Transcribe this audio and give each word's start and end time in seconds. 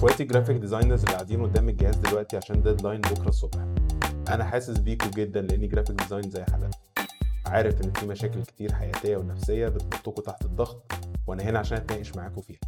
اخواتي 0.00 0.24
graphic 0.24 0.56
designers 0.56 1.00
اللي 1.00 1.12
قاعدين 1.12 1.42
قدام 1.42 1.68
الجهاز 1.68 1.96
دلوقتي 1.96 2.36
عشان 2.36 2.62
deadline 2.62 3.00
بكرة 3.00 3.28
الصبح. 3.28 3.58
أنا 4.28 4.44
حاسس 4.44 4.78
بيكوا 4.78 5.10
جدا 5.10 5.40
لأني 5.42 5.66
graphic 5.66 5.96
designer 5.96 6.30
زي 6.30 6.44
حالاتكم 6.44 6.80
عارف 7.46 7.80
إن 7.80 7.92
في 7.92 8.06
مشاكل 8.06 8.42
كتير 8.42 8.72
حياتية 8.72 9.16
ونفسية 9.16 9.68
بتحطكوا 9.68 10.22
تحت 10.22 10.44
الضغط 10.44 10.92
وأنا 11.26 11.42
هنا 11.42 11.58
عشان 11.58 11.76
أتناقش 11.76 12.16
معاكم 12.16 12.40
فيها. 12.40 12.60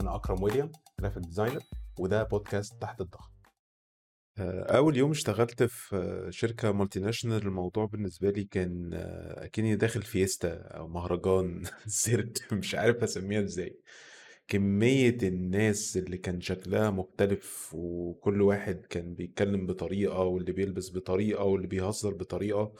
أنا 0.00 0.14
أكرم 0.14 0.42
ويليام 0.42 0.72
graphic 1.00 1.22
designer 1.22 1.60
وده 1.98 2.22
بودكاست 2.22 2.82
تحت 2.82 3.00
الضغط. 3.00 3.30
آه، 4.38 4.76
أول 4.76 4.96
يوم 4.96 5.10
اشتغلت 5.10 5.62
في 5.62 6.26
شركة 6.30 6.72
multinational 6.72 7.46
الموضوع 7.46 7.84
بالنسبة 7.86 8.30
لي 8.30 8.44
كان 8.44 8.90
آه، 8.94 9.44
أكني 9.44 9.76
داخل 9.76 10.02
fiesta 10.02 10.54
أو 10.54 10.88
مهرجان. 10.88 11.62
سيرك 11.86 12.52
مش 12.52 12.74
عارف 12.74 13.02
أسميها 13.02 13.40
إزاي. 13.42 13.80
كمية 14.48 15.18
الناس 15.22 15.96
اللي 15.96 16.18
كان 16.18 16.40
شكلها 16.40 16.90
مختلف 16.90 17.70
وكل 17.74 18.42
واحد 18.42 18.86
كان 18.86 19.14
بيتكلم 19.14 19.66
بطريقة 19.66 20.18
واللي 20.24 20.52
بيلبس 20.52 20.90
بطريقة 20.90 21.44
واللي 21.44 21.66
بيهزر 21.66 22.14
بطريقة 22.14 22.72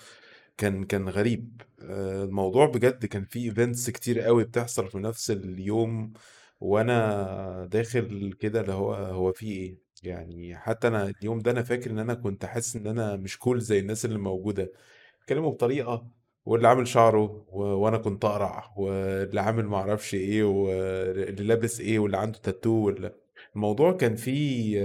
كان 0.58 0.84
كان 0.84 1.08
غريب. 1.08 1.62
آه، 1.82 2.24
الموضوع 2.24 2.66
بجد 2.66 3.06
كان 3.06 3.24
فيه 3.24 3.50
events 3.50 3.90
كتير 3.90 4.20
قوي 4.20 4.44
بتحصل 4.44 4.88
في 4.88 4.98
نفس 4.98 5.30
اليوم 5.30 6.12
وأنا 6.60 7.66
داخل 7.72 8.32
كده 8.40 8.60
اللي 8.60 8.72
هو 8.72 8.94
هو 8.94 9.32
في 9.32 9.46
إيه؟ 9.46 9.78
يعني 10.02 10.56
حتى 10.56 10.88
أنا 10.88 11.04
اليوم 11.22 11.38
ده 11.38 11.50
أنا 11.50 11.62
فاكر 11.62 11.90
إن 11.90 11.98
أنا 11.98 12.14
كنت 12.14 12.44
حاسس 12.44 12.76
إن 12.76 12.86
أنا 12.86 13.16
مش 13.16 13.38
cool 13.38 13.60
زي 13.60 13.78
الناس 13.78 14.04
اللي 14.04 14.18
موجودة. 14.18 14.72
بيتكلموا 15.20 15.50
بطريقة 15.50 16.06
واللي 16.46 16.68
عامل 16.68 16.88
شعره 16.88 17.46
و... 17.52 17.62
وأنا 17.62 17.98
كنت 17.98 18.24
أقرع 18.24 18.74
واللي 18.76 19.40
عامل 19.40 19.66
معرفش 19.66 20.14
إيه 20.14 20.44
واللي 20.44 21.44
لابس 21.44 21.80
إيه 21.80 21.98
واللي 21.98 22.16
عنده 22.16 22.38
تاتو 22.38 22.70
ولا 22.70 23.14
الموضوع 23.56 23.92
كان 23.92 24.16
فيه 24.16 24.80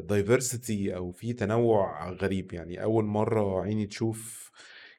دايفرسيتي 0.00 0.96
أو 0.96 1.12
فيه 1.12 1.36
تنوع 1.36 2.10
غريب. 2.10 2.52
يعني 2.52 2.82
أول 2.82 3.04
مرة 3.04 3.60
عيني 3.62 3.86
تشوف 3.86 4.50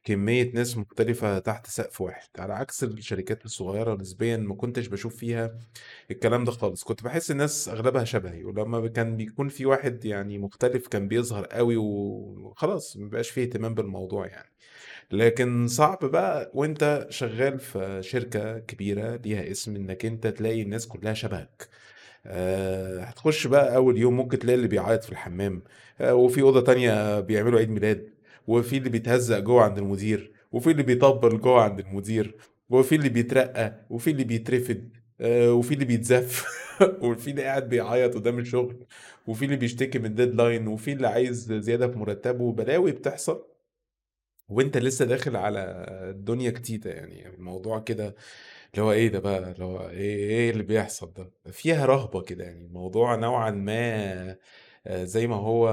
كمية 0.04 0.52
ناس 0.54 0.78
مختلفة 0.78 1.40
تحت 1.40 1.68
سقف 1.68 2.02
واحد. 2.02 2.30
على 2.40 2.54
عكس 2.54 2.84
الشركات 2.84 3.46
الصغيرة 3.46 3.96
نسبيا 3.96 4.38
ما 4.38 4.56
كنتش 4.56 4.88
بشوف 4.88 5.16
فيها 5.16 5.60
الكلام 6.12 6.44
ده 6.44 6.52
خالص. 6.52 6.84
كنت 6.84 7.04
بحس 7.04 7.32
الناس 7.32 7.70
أغلبها 7.70 8.04
شبهي 8.04 8.44
ولما 8.44 8.88
كان 8.88 9.18
بيكون 9.18 9.50
في 9.50 9.66
واحد 9.66 10.06
يعني 10.06 10.38
مختلف 10.38 10.88
كان 10.88 11.08
بيظهر 11.08 11.46
قوي 11.46 11.78
وخلاص 11.78 12.98
مبقاش 12.98 13.30
فيه 13.30 13.42
اهتمام 13.44 13.74
بالموضوع 13.76 14.28
يعني. 14.28 14.50
لكن 15.12 15.68
صعب 15.68 16.00
بقى 16.06 16.52
وانت 16.54 17.08
شغال 17.10 17.60
في 17.60 18.00
شركة 18.04 18.60
كبيرة 18.60 19.16
ليها 19.16 19.52
اسم 19.52 19.76
انك 19.76 20.06
انت 20.06 20.28
تلاقي 20.28 20.62
الناس 20.62 20.88
كلها 20.88 21.14
شبهك. 21.14 21.70
أه 22.26 23.02
هتخش 23.04 23.48
بقى 23.48 23.76
أول 23.76 23.98
يوم 23.98 24.18
ممكن 24.18 24.40
تلاقي 24.40 24.56
اللي 24.58 24.68
بيعيط 24.68 25.04
في 25.04 25.12
الحمام 25.12 25.64
أه 26.02 26.16
وفي 26.16 26.42
أوضة 26.42 26.62
تانية 26.62 27.20
بيعملوا 27.20 27.60
عيد 27.60 27.70
ميلاد 27.70 28.14
وفي 28.48 28.78
اللي 28.78 28.90
بيتهزق 28.90 29.40
جوه 29.40 29.64
عند 29.64 29.78
المدير 29.78 30.34
وفي 30.52 30.72
اللي 30.72 30.84
بيطبل 30.84 31.42
جوه 31.42 31.62
عند 31.64 31.80
المدير 31.80 32.38
وفي 32.70 32.96
اللي 32.96 33.10
بيترقى 33.10 33.86
وفي 33.90 34.12
اللي 34.12 34.24
بيترفد 34.24 34.90
أه 35.22 35.54
وفي 35.54 35.74
اللي 35.74 35.86
بيتزف 35.86 36.46
وفي 37.04 37.32
اللي 37.32 37.44
قاعد 37.44 37.70
بيعيط 37.70 38.16
قدام 38.16 38.40
الشغل 38.40 38.86
وفي 39.28 39.46
اللي 39.46 39.56
بيشتكي 39.56 40.00
من 40.00 40.16
ديدلاين 40.16 40.68
وفي 40.68 40.94
اللي 40.94 41.08
عايز 41.08 41.54
زيادة 41.54 41.88
في 41.88 41.98
مرتبه. 42.00 42.52
بلاوي 42.54 42.92
بتحصل 42.92 43.57
وانت 44.50 44.78
لسه 44.78 45.06
داخل 45.06 45.36
على 45.36 45.60
الدنيا 46.10 46.52
جديدة 46.52 46.92
يعني 46.92 47.28
الموضوع 47.28 47.80
كده 47.80 48.16
اللي 48.74 48.86
هو 48.86 48.92
إيه 48.92 49.08
ده 49.10 49.20
بقى؟ 49.20 49.52
اللي 49.52 49.66
هو 49.66 49.90
إيه 49.90 50.16
إيه 50.30 50.52
اللي 50.52 50.64
بيحصل 50.64 51.14
ده؟ 51.14 51.32
فيها 51.52 51.86
رهبة 51.86 52.22
كده 52.22 52.44
يعني 52.44 52.66
الموضوع 52.66 53.16
نوعا 53.16 53.52
ما 53.52 54.38
آه، 54.88 55.04
زي 55.04 55.28
ما 55.28 55.36
هو 55.36 55.68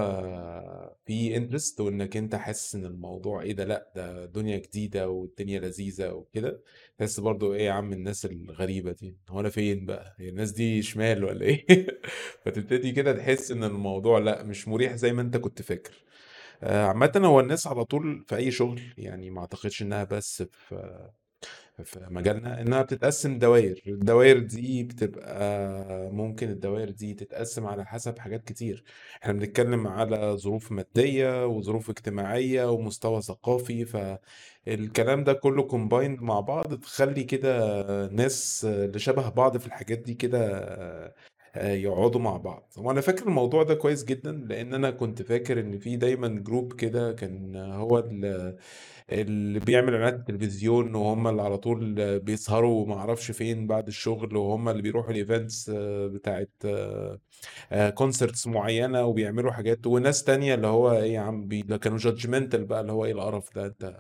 في 1.07 1.37
انترست 1.37 1.81
وإنك 1.81 2.17
أنت 2.17 2.35
حاسس 2.35 2.75
إن 2.75 2.85
الموضوع 2.85 3.43
إيه 3.43 3.53
ده؟ 3.53 3.65
لأ 3.65 3.93
ده 3.97 4.25
دنيا 4.27 4.59
جديدة 4.59 5.09
والدنيا 5.09 5.61
لذيذة 5.61 6.13
وكده. 6.13 6.63
تحس 6.99 7.21
برضو 7.21 7.55
إيه 7.55 7.63
يا 7.67 7.73
عم 7.73 7.93
الناس 7.93 8.25
الغريبة 8.27 8.93
دي؟ 8.93 9.17
هو 9.29 9.41
أنا 9.41 9.49
فين 9.49 9.87
بقى؟ 9.87 10.17
هي 10.19 10.29
الناس 10.29 10.51
دي 10.53 10.83
شمال 10.83 11.25
ولا 11.25 11.43
إيه؟ 11.47 11.67
فتبتدي 12.45 12.93
كده 12.93 13.13
تحس 13.13 13.51
إن 13.51 13.65
الموضوع 13.65 14.19
لأ 14.19 14.43
مش 14.43 14.69
مريح 14.69 14.95
زي 14.95 15.13
ما 15.13 15.23
أنت 15.23 15.37
كنت 15.37 15.63
فاكر. 15.63 16.05
آه، 16.63 16.87
عامة 16.87 17.13
هو 17.17 17.41
الناس 17.41 17.67
على 17.67 17.85
طول 17.85 18.25
في 18.29 18.37
أي 18.37 18.51
شغل 18.51 18.81
يعني 18.99 19.31
ما 19.31 19.41
أعتقدش 19.41 19.83
إنها 19.83 20.05
بس 20.05 20.43
في 20.43 21.09
في 21.85 22.07
مجالنا 22.11 22.61
إنها 22.61 22.83
بتتقسم 22.83 23.39
دوائر. 23.39 23.83
الدوائر 23.87 24.39
دي 24.39 24.83
بتبقى 24.85 26.11
ممكن 26.13 26.49
الدوائر 26.51 26.91
دي 26.91 27.15
تتقسم 27.15 27.67
على 27.67 27.85
حسب 27.87 28.19
حاجات 28.19 28.45
كتير. 28.45 28.85
إحنا 29.23 29.33
بنتكلم 29.33 29.87
على 29.87 30.37
ظروف 30.37 30.73
مادية 30.73 31.47
وظروف 31.47 31.91
اجتماعية 31.91 32.71
ومستوى 32.71 33.23
ثقافي 33.23 33.85
فالكلام 33.85 35.25
ده 35.25 35.33
كله 35.33 35.63
combined 35.63 36.21
مع 36.23 36.41
بعض 36.41 36.75
تخلي 36.75 37.25
كده 37.25 38.09
ناس 38.09 38.65
اللي 38.71 38.99
شبه 38.99 39.29
بعض 39.29 39.57
في 39.57 39.67
الحاجات 39.67 39.99
دي 39.99 40.15
كده 40.15 41.15
يقعدوا 41.57 42.21
مع 42.21 42.37
بعض. 42.37 42.73
وأنا 42.77 43.01
فاكر 43.01 43.27
الموضوع 43.27 43.63
ده 43.63 43.75
كويس 43.75 44.05
جدا 44.05 44.33
لأن 44.33 44.75
أنا 44.75 44.91
كنت 44.91 45.23
فاكر 45.23 45.61
إن 45.61 45.79
في 45.79 45.97
دايما 45.97 46.29
group 46.29 46.73
كده 46.73 47.13
كان 47.13 47.57
هو 47.57 47.99
اللي, 49.13 49.61
بيعمل 49.61 49.95
إعلانات 49.95 50.15
التلفزيون 50.15 50.95
وهم 50.95 51.29
اللي 51.29 51.43
على 51.43 51.59
طول 51.59 52.19
بيسهروا 52.19 52.87
ما 52.87 52.95
أعرفش 52.95 53.31
فين 53.31 53.67
بعد 53.67 53.87
الشغل 53.87 54.37
وهم 54.37 54.69
اللي 54.69 54.83
بيروحوا 54.83 55.11
ال 55.11 55.19
events 55.19 55.71
آه، 55.75 56.07
بتاعت 56.07 56.51
concerts 57.95 58.47
آه، 58.47 58.51
معينة 58.51 59.05
وبيعملوا 59.05 59.53
حاجات. 59.53 59.87
وناس 59.87 60.25
تانية 60.25 60.55
اللي 60.55 60.67
هو 60.67 60.93
إيه 60.93 61.15
يا 61.15 61.21
عم 61.21 61.47
بي... 61.49 61.63
كانوا 61.63 61.99
judgmental 61.99 62.65
بقى 62.65 62.81
اللي 62.81 62.93
هو 62.93 63.05
إيه 63.05 63.13
القرف 63.13 63.55
ده 63.55 63.67
أنت 63.67 63.97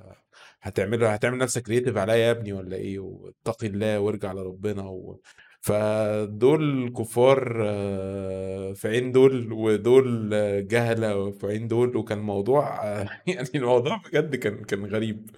هتعمل 0.62 1.04
هتعمل 1.04 1.38
نفسك 1.38 1.62
creative 1.62 1.96
عليا 1.96 2.14
يا 2.16 2.30
ابني 2.30 2.52
ولا 2.52 2.76
إيه؟ 2.76 2.98
واتقي 2.98 3.66
الله 3.66 4.00
وارجع 4.00 4.32
لربنا 4.32 4.82
و... 4.82 5.20
فدول 5.64 6.92
كفار 6.98 7.62
آه، 7.66 8.72
في 8.72 8.88
عين 8.88 9.12
دول 9.12 9.52
ودول 9.52 10.30
جهلة 10.68 11.30
في 11.30 11.46
عين 11.46 11.68
دول 11.68 11.96
وكان 11.96 12.18
موضوع 12.18 12.84
آه، 12.84 13.08
يعني 13.26 13.48
الموضوع 13.54 13.96
بجد 13.96 14.36
كان 14.36 14.64
كان 14.64 14.86
غريب 14.86 15.30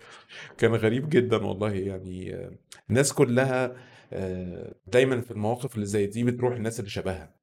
كان 0.59 0.75
غريب 0.75 1.09
جدا 1.09 1.37
والله. 1.47 1.72
يعني 1.75 2.34
آه، 2.34 2.53
الناس 2.91 3.12
كلها 3.12 3.76
دايما 4.87 5.20
في 5.20 5.31
المواقف 5.31 5.75
اللي 5.75 5.87
زي 5.87 6.06
دي 6.06 6.25
بتروح 6.25 6.54
الناس 6.56 6.81
اللي 6.81 6.91
شبهها. 6.91 7.34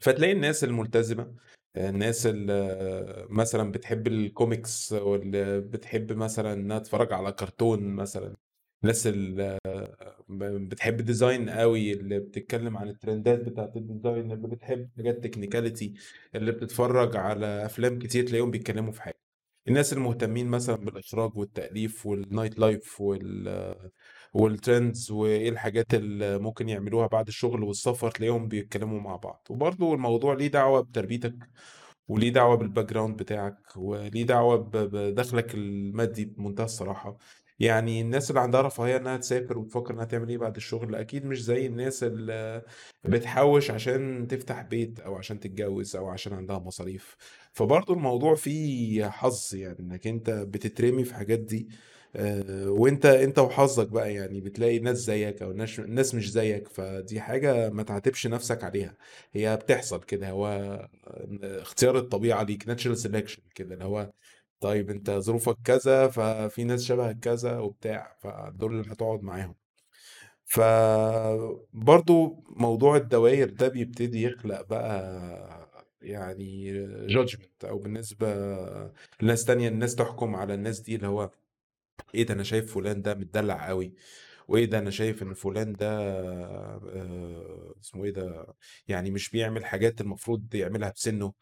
فتلاقي 0.00 0.32
الناس 0.32 0.64
الملتزمة 0.64 1.34
الناس 1.76 2.26
اللي 2.26 3.26
مثلا 3.30 3.72
بتحب 3.72 4.06
الكوميكس 4.06 4.92
واللي 4.92 5.60
بتحب 5.60 6.12
مثلا 6.12 6.52
إنها 6.52 6.78
تتفرج 6.78 7.12
على 7.12 7.32
كرتون 7.32 7.82
مثلا. 7.82 8.36
الناس 8.82 9.06
اللي 9.06 9.58
بتحب 10.68 11.00
ال 11.00 11.07
design 11.07 11.50
قوي 11.50 11.92
اللي 11.92 12.18
بتتكلم 12.20 12.76
عن 12.76 12.88
الترندات 12.88 13.40
بتاعت 13.40 13.76
ال 13.76 13.84
design 13.84 14.32
اللي 14.32 14.48
بتحب 14.48 14.90
حاجات 14.96 15.24
technicality 15.24 15.94
اللي 16.34 16.52
بتتفرج 16.52 17.16
على 17.16 17.64
أفلام 17.66 17.98
كتير 17.98 18.26
تلاقيهم 18.26 18.50
بيتكلموا 18.50 18.92
في 18.92 19.02
حاجة. 19.02 19.20
الناس 19.68 19.92
المهتمين 19.92 20.46
مثلا 20.48 20.76
بالإخراج 20.76 21.36
والتأليف 21.36 22.06
وال 22.06 22.58
nightlife 22.58 23.00
وال 23.00 23.74
وال 24.34 24.53
trends 24.53 25.10
وإيه 25.10 25.48
الحاجات 25.48 25.94
اللي 25.94 26.38
ممكن 26.38 26.68
يعملوها 26.68 27.06
بعد 27.06 27.28
الشغل 27.28 27.62
والسفر 27.64 28.10
تلاقيهم 28.10 28.48
بيتكلموا 28.48 29.00
مع 29.00 29.16
بعض. 29.16 29.46
وبرضه 29.50 29.94
الموضوع 29.94 30.34
ليه 30.34 30.46
دعوة 30.48 30.80
بتربيتك 30.80 31.34
وليه 32.08 32.30
دعوة 32.32 32.56
بال 32.56 32.84
background 32.90 33.16
بتاعك 33.16 33.76
وليه 33.76 34.26
دعوة 34.26 34.56
بدخلك 34.56 35.54
المادي 35.54 36.24
بمنتهى 36.24 36.64
الصراحة. 36.64 37.18
يعني 37.60 38.00
الناس 38.00 38.30
اللي 38.30 38.40
عندها 38.40 38.62
رفاهية 38.62 38.96
إنها 38.96 39.16
تسافر 39.16 39.58
وتفكر 39.58 39.94
إنها 39.94 40.04
تعمل 40.04 40.28
إيه 40.28 40.38
بعد 40.38 40.56
الشغل 40.56 40.94
أكيد 40.94 41.24
مش 41.26 41.42
زي 41.44 41.66
الناس 41.66 42.02
اللي 42.04 42.62
بتحوش 43.04 43.70
عشان 43.70 44.26
تفتح 44.28 44.62
بيت 44.62 45.00
أو 45.00 45.16
عشان 45.16 45.40
تتجوز 45.40 45.96
أو 45.96 46.08
عشان 46.08 46.32
عندها 46.32 46.58
مصاريف. 46.58 47.16
فبرضه 47.52 47.94
الموضوع 47.94 48.34
فيه 48.34 49.08
حظ 49.08 49.54
يعني 49.54 49.80
إنك 49.80 50.06
أنت 50.06 50.30
بتترمي 50.30 51.04
في 51.04 51.14
حاجات 51.14 51.38
دي 51.38 51.68
آه، 52.16 52.70
وأنت 52.70 53.06
أنت 53.06 53.38
وحظك 53.38 53.88
بقى 53.88 54.14
يعني 54.14 54.40
بتلاقي 54.40 54.78
ناس 54.78 54.96
زيك 54.98 55.42
أو 55.42 55.52
ناس 55.88 56.14
مش 56.14 56.30
زيك 56.32 56.68
فدي 56.68 57.20
حاجة 57.20 57.70
ما 57.70 57.82
تعاتبش 57.82 58.26
نفسك 58.26 58.64
عليها. 58.64 58.96
هي 59.32 59.56
بتحصل 59.56 60.02
كده 60.02 60.30
هو 60.30 60.46
اختيار 61.42 61.98
الطبيعة 61.98 62.42
ليك 62.42 62.68
ناتشرال 62.68 62.96
سيلكشن 62.98 63.42
كده 63.54 63.74
اللي 63.74 63.84
هو 63.84 64.10
طيب 64.60 64.90
أنت 64.90 65.10
ظروفك 65.10 65.56
كذا 65.64 66.08
ففي 66.08 66.64
ناس 66.64 66.84
شبهك 66.84 67.18
كذا 67.20 67.58
وبتاع 67.58 68.16
فدول 68.22 68.80
اللي 68.80 68.92
هتقعد 68.92 69.22
معاهم. 69.22 69.54
فبرضو 70.44 72.44
موضوع 72.50 72.96
الدوائر 72.96 73.50
ده 73.50 73.68
بيبتدي 73.68 74.22
يخلق 74.22 74.62
بقى 74.68 75.70
يعني 76.02 76.72
جادجمنت 77.06 77.64
أو 77.64 77.78
بالنسبة 77.78 78.26
لناس 79.22 79.44
تانية 79.44 79.68
الناس 79.68 79.94
تحكم 79.94 80.36
على 80.36 80.54
الناس 80.54 80.80
دي 80.80 80.96
اللي 80.96 81.06
هو 81.06 81.30
إيه 82.14 82.26
ده 82.26 82.34
أنا 82.34 82.42
شايف 82.42 82.74
فلان 82.74 83.02
ده 83.02 83.14
متدلع 83.14 83.68
قوي 83.68 83.94
وإيه 84.48 84.64
ده 84.66 84.78
أنا 84.78 84.90
شايف 84.90 85.22
إن 85.22 85.34
فلان 85.34 85.72
ده 85.72 85.88
آآ 85.90 87.74
اسمه 87.82 88.04
إيه 88.04 88.10
ده، 88.12 88.54
يعني 88.88 89.10
مش 89.10 89.30
بيعمل 89.30 89.64
حاجات 89.64 90.00
المفروض 90.00 90.54
يعملها 90.54 90.90
بسِنُّه. 90.90 91.32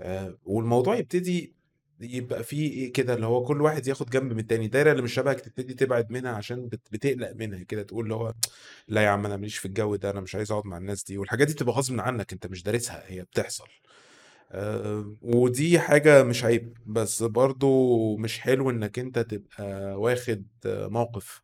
آآ 0.00 0.38
والموضوع 0.44 0.96
يبتدي 0.96 1.56
يبقى 2.00 2.44
في 2.44 2.56
إيه 2.56 2.92
كده 2.92 3.14
اللي 3.14 3.26
هو 3.26 3.44
كل 3.44 3.62
واحد 3.62 3.86
ياخد 3.86 4.10
جنب 4.10 4.32
من 4.32 4.38
التاني، 4.38 4.64
الدايرة 4.64 4.92
اللي 4.92 5.02
مش 5.02 5.14
شبهك 5.14 5.40
تبتدي 5.40 5.74
تبعد 5.74 6.12
منها 6.12 6.32
عشان 6.32 6.68
بت 6.68 6.80
بتقلق 6.92 7.32
منها 7.36 7.62
كده، 7.62 7.82
تقول 7.82 8.04
اللي 8.04 8.14
هو 8.14 8.34
لا 8.88 9.02
يا 9.02 9.08
عم 9.08 9.26
أنا 9.26 9.36
ما 9.36 9.42
ليش 9.42 9.58
في 9.58 9.66
الجو 9.66 9.96
ده، 9.96 10.10
أنا 10.10 10.20
مش 10.20 10.34
عايز 10.34 10.50
أقعد 10.52 10.66
مع 10.66 10.78
الناس 10.78 11.04
دي، 11.04 11.18
والحاجات 11.18 11.46
دي 11.46 11.54
بتبقى 11.54 11.74
غصبٍ 11.74 12.00
عنك 12.00 12.32
أنت 12.32 12.46
مش 12.46 12.62
دارسها، 12.62 13.02
هي 13.06 13.22
بتحصل. 13.22 13.68
آآ 14.52 15.16
ودي 15.22 15.78
حاجة 15.78 16.22
مش 16.22 16.44
عيب، 16.44 16.78
بس 16.86 17.22
برضه 17.22 17.68
مش 18.16 18.40
حلو 18.40 18.70
إنك 18.70 18.98
أنت 18.98 19.18
تبقى 19.18 19.94
واخد 20.00 20.44
موقف، 20.66 21.42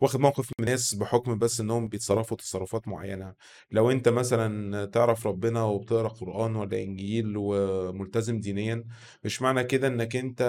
واخد 0.00 0.20
موقف 0.20 0.50
من 0.60 0.66
ناس 0.66 0.94
بحكم 0.94 1.38
بس 1.38 1.60
إنهم 1.60 1.88
بيتصرفوا 1.88 2.36
تصرفات 2.36 2.88
معينة، 2.88 3.34
لو 3.70 3.90
أنت 3.90 4.08
مثلًا 4.08 4.84
تعرف 4.84 5.26
ربنا 5.26 5.62
وبتقرأ 5.64 6.08
قرآن 6.08 6.56
والّا 6.56 6.78
إنجيل 6.82 7.34
وملتزم 7.36 8.40
دينيًا، 8.40 8.84
مش 9.24 9.42
معنى 9.42 9.64
كده 9.64 9.88
إنك 9.88 10.16
أنت 10.16 10.42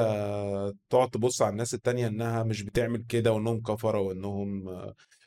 تقعد 0.89 1.09
تبُص 1.09 1.41
على 1.41 1.51
الناس 1.51 1.73
التانية 1.73 2.07
إنها 2.07 2.43
مش 2.43 2.63
بتعمل 2.63 3.03
كده 3.09 3.31
وإنهم 3.33 3.61
كفرة 3.61 3.99
وإنهم 3.99 4.65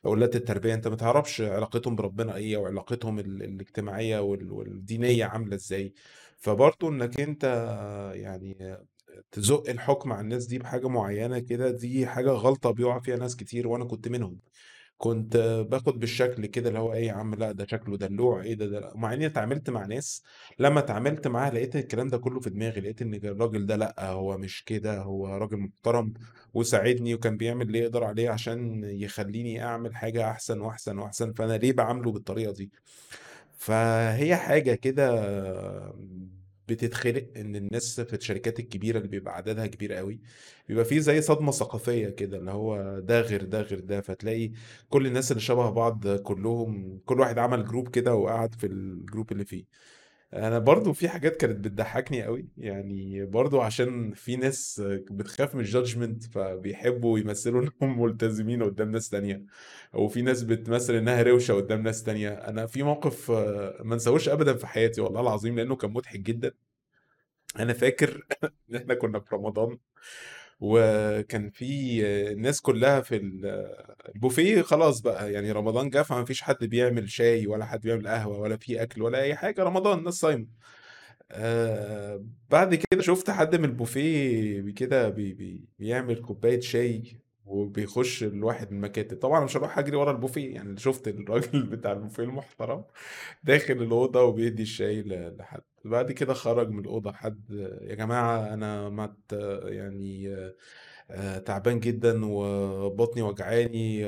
قُلّات 0.04 0.36
التربية، 0.36 0.74
أنت 0.74 0.88
ما 0.88 0.96
تعرفش 0.96 1.40
علاقتهم 1.40 1.96
بربنا 1.96 2.36
إيه 2.36 2.56
أو 2.56 2.66
علاقتهم 2.66 3.18
ال 3.18 3.42
الاجتماعية 3.42 4.18
وال 4.20 4.52
والدينية 4.52 5.24
عاملة 5.24 5.54
إزاي، 5.56 5.94
فبرضه 6.38 6.88
إنك 6.88 7.20
أنت 7.20 7.44
يعني 8.14 8.76
تزُق 9.32 9.70
الحكم 9.70 10.12
على 10.12 10.20
الناس 10.20 10.46
دي 10.46 10.58
بحاجة 10.58 10.88
معينة 10.88 11.38
كده، 11.38 11.70
دي 11.70 12.06
حاجة 12.06 12.30
غلطة 12.30 12.70
بيُقع 12.70 13.00
فيها 13.00 13.16
ناس 13.16 13.36
كتير 13.36 13.68
وأنا 13.68 13.84
كنت 13.84 14.08
منهم، 14.08 14.38
كنت 14.98 15.36
باخد 15.70 15.98
بالشكل 16.00 16.46
كده 16.46 16.68
اللي 16.68 16.78
هو 16.78 16.92
إيه 16.92 17.06
يا 17.06 17.12
عم 17.12 17.34
لأ 17.34 17.52
ده 17.52 17.66
شكله 17.66 17.96
دلوع، 17.98 18.42
إيه 18.42 18.54
ده 18.54 18.66
ده 18.66 18.92
مع 18.94 19.14
إني 19.14 19.26
اتعاملت 19.26 19.70
مع 19.70 19.86
ناس 19.86 20.22
لمّا 20.58 20.80
اتعاملت 20.80 21.26
معاها 21.28 21.50
لقيت 21.50 21.76
الكلام 21.76 22.08
ده 22.08 22.18
كله 22.18 22.40
في 22.40 22.50
دماغي، 22.50 22.80
لقيت 22.80 23.02
إن 23.02 23.14
الراجل 23.14 23.66
ده 23.66 23.76
لأ 23.76 24.10
هو 24.10 24.38
مش 24.38 24.64
كده، 24.64 24.98
هو 25.02 25.26
راجل 25.28 25.56
محترم 25.58 26.14
وساعدني 26.54 27.14
وكان 27.14 27.36
بيعمل 27.36 27.66
اللي 27.66 27.78
يقدر 27.78 28.04
عليه 28.04 28.30
عشان 28.30 28.84
يخلّيني 28.84 29.64
أعمل 29.64 29.96
حاجة 29.96 30.30
أحسن 30.30 30.60
وأحسن 30.60 30.98
وأحسن، 30.98 31.32
فأنا 31.32 31.52
ليه 31.58 31.72
باعامله 31.72 32.12
بالطريقة 32.12 32.52
دي؟ 32.52 32.70
فهي 33.58 34.36
حاجة 34.36 34.74
كده 34.74 35.10
بتتخلق 36.74 37.26
إن 37.36 37.56
الناس 37.56 38.00
في 38.00 38.14
الشركات 38.16 38.60
الكبيرة 38.60 38.98
اللي 38.98 39.08
بيبقى 39.08 39.36
عددها 39.36 39.66
كبير 39.66 39.98
أوي، 39.98 40.20
بيبقى 40.68 40.84
في 40.84 41.00
زي 41.00 41.20
صدمة 41.22 41.52
ثقافية 41.52 42.08
كده، 42.08 42.38
اللي 42.38 42.50
هو 42.50 42.98
ده 43.00 43.20
غير 43.20 43.44
ده 43.44 43.60
غير 43.62 43.80
ده، 43.80 44.00
فتلاقي 44.00 44.52
كل 44.88 45.06
الناس 45.06 45.30
اللي 45.32 45.40
شبه 45.42 45.70
بعض 45.70 46.08
كلّهم 46.08 46.98
كل 47.04 47.20
واحد 47.20 47.38
عمل 47.38 47.64
group 47.64 47.88
كده 47.88 48.14
وقعد 48.14 48.54
في 48.54 48.66
ال 48.66 48.77
group 48.77 49.32
اللي 49.32 49.44
فيه. 49.44 49.64
أنا 50.34 50.58
برضه 50.58 50.92
في 50.92 51.08
حاجات 51.08 51.36
كانت 51.36 51.56
بتضحّكني 51.64 52.26
أوي، 52.26 52.48
يعني 52.58 53.24
برضه 53.26 53.64
عشان 53.64 54.12
في 54.14 54.36
ناس 54.36 54.82
بتخاف 55.10 55.54
من 55.54 55.64
الjudgment 55.66 56.30
فبيحبّوا 56.32 57.18
يمثّلوا 57.18 57.62
إنهم 57.82 58.02
ملتزمين 58.02 58.62
قدّام 58.62 58.90
ناس 58.90 59.08
تانية، 59.08 59.44
وفي 59.94 60.22
ناس 60.22 60.42
بتمثّل 60.42 60.94
إنها 60.94 61.22
روشة 61.22 61.54
قدّام 61.54 61.82
ناس 61.82 62.02
تانية، 62.02 62.28
أنا 62.30 62.66
في 62.66 62.82
موقف 62.82 63.30
ما 63.84 63.94
انساهوش 63.94 64.28
أبدًا 64.28 64.54
في 64.56 64.66
حياتي 64.66 65.00
والله 65.00 65.20
العظيم 65.20 65.56
لإنه 65.58 65.76
كان 65.76 65.90
مضحك 65.90 66.20
جدًا. 66.20 66.52
أنا 67.58 67.72
فاكر 67.72 68.26
إن 68.70 68.76
إحنا 68.76 68.94
كنا 68.94 69.20
في 69.20 69.34
رمضان، 69.34 69.78
وكان 70.60 71.50
في 71.50 72.02
الناس 72.32 72.60
كلّها 72.60 73.00
في 73.00 73.16
ال 73.16 73.46
البوفيه 74.14 74.62
خلاص 74.62 75.00
بقى 75.00 75.32
يعني 75.32 75.52
رمضان 75.52 75.90
جه 75.90 76.02
فما 76.02 76.24
فيش 76.24 76.42
حد 76.42 76.64
بيعمل 76.64 77.10
شاي 77.10 77.46
ولا 77.46 77.64
حد 77.64 77.80
بيعمل 77.80 78.08
قهوة 78.08 78.38
ولا 78.40 78.56
في 78.56 78.82
أكل 78.82 79.02
ولا 79.02 79.20
أي 79.22 79.34
حاجة، 79.34 79.62
رمضان 79.64 79.98
الناس 79.98 80.14
صايمة. 80.14 80.46
آآ 81.32 82.24
بعد 82.50 82.74
كده 82.74 83.02
شُفت 83.02 83.30
حد 83.30 83.56
من 83.56 83.64
البوفيه 83.64 84.74
كده 84.74 85.08
بي 85.08 85.32
بي 85.34 85.68
بيعمل 85.78 86.16
كوباية 86.22 86.60
شاي 86.60 87.02
وبيخش 87.46 88.24
لواحد 88.24 88.70
من 88.72 88.76
المكاتب، 88.78 89.18
طبعًا 89.18 89.44
مش 89.44 89.56
هاروح 89.56 89.78
أجري 89.78 89.96
ورا 89.96 90.12
البوفيه، 90.12 90.54
يعني 90.54 90.76
شُفت 90.78 91.08
الراجل 91.08 91.62
بتاع 91.76 91.92
البوفيه 91.92 92.22
المحترم 92.22 92.84
داخل 93.44 93.74
الأوضة 93.74 94.22
وبيدّي 94.24 94.62
الشاي 94.62 95.02
لحد، 95.38 95.62
بعد 95.84 96.12
كده 96.12 96.34
خرج 96.34 96.68
من 96.70 96.78
الأوضة 96.80 97.12
حد 97.12 97.50
يا 97.82 97.94
جماعة 97.94 98.54
أنا 98.54 98.88
ما 98.88 99.16
ت 99.28 99.32
يعني 99.64 100.28
آآ 101.10 101.38
تعبان 101.38 101.80
جدًا 101.80 102.26
وبطني 102.26 103.22
وجعاني 103.22 104.04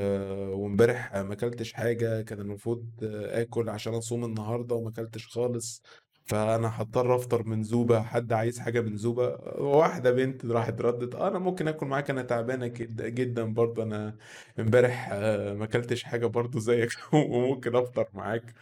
وامبارح 0.53 1.15
ما 1.17 1.35
كلتش 1.35 1.73
حاجة، 1.73 2.21
كان 2.21 2.39
المفروض 2.41 2.87
آكل 3.03 3.69
عشان 3.69 3.93
أصوم 3.93 4.25
النهارده 4.25 4.75
وما 4.75 4.91
كلتش 4.91 5.27
خالص، 5.27 5.83
فأنا 6.25 6.81
هاضطر 6.81 7.15
أفطر 7.15 7.43
من 7.43 7.63
زوبة، 7.63 8.01
حد 8.01 8.33
عايز 8.33 8.59
حاجة 8.59 8.81
من 8.81 8.97
زوبة؟ 8.97 9.27
واحدة 9.61 10.11
بنت 10.11 10.45
راحت 10.45 10.81
ردِّت 10.81 11.15
آه 11.15 11.27
أنا 11.27 11.39
ممكن 11.39 11.67
آكل 11.67 11.85
معاك 11.85 12.09
أنا 12.09 12.21
تعبانة 12.21 12.67
جد 12.67 13.01
جدًا 13.15 13.43
برضه 13.43 13.83
أنا 13.83 14.17
امبارح 14.59 15.09
ما 15.59 15.65
كلتش 15.65 16.03
حاجة 16.03 16.25
برضه 16.25 16.59
زيك 16.59 16.89
وممكن 17.13 17.75
أفطر 17.75 18.07
معاك. 18.13 18.53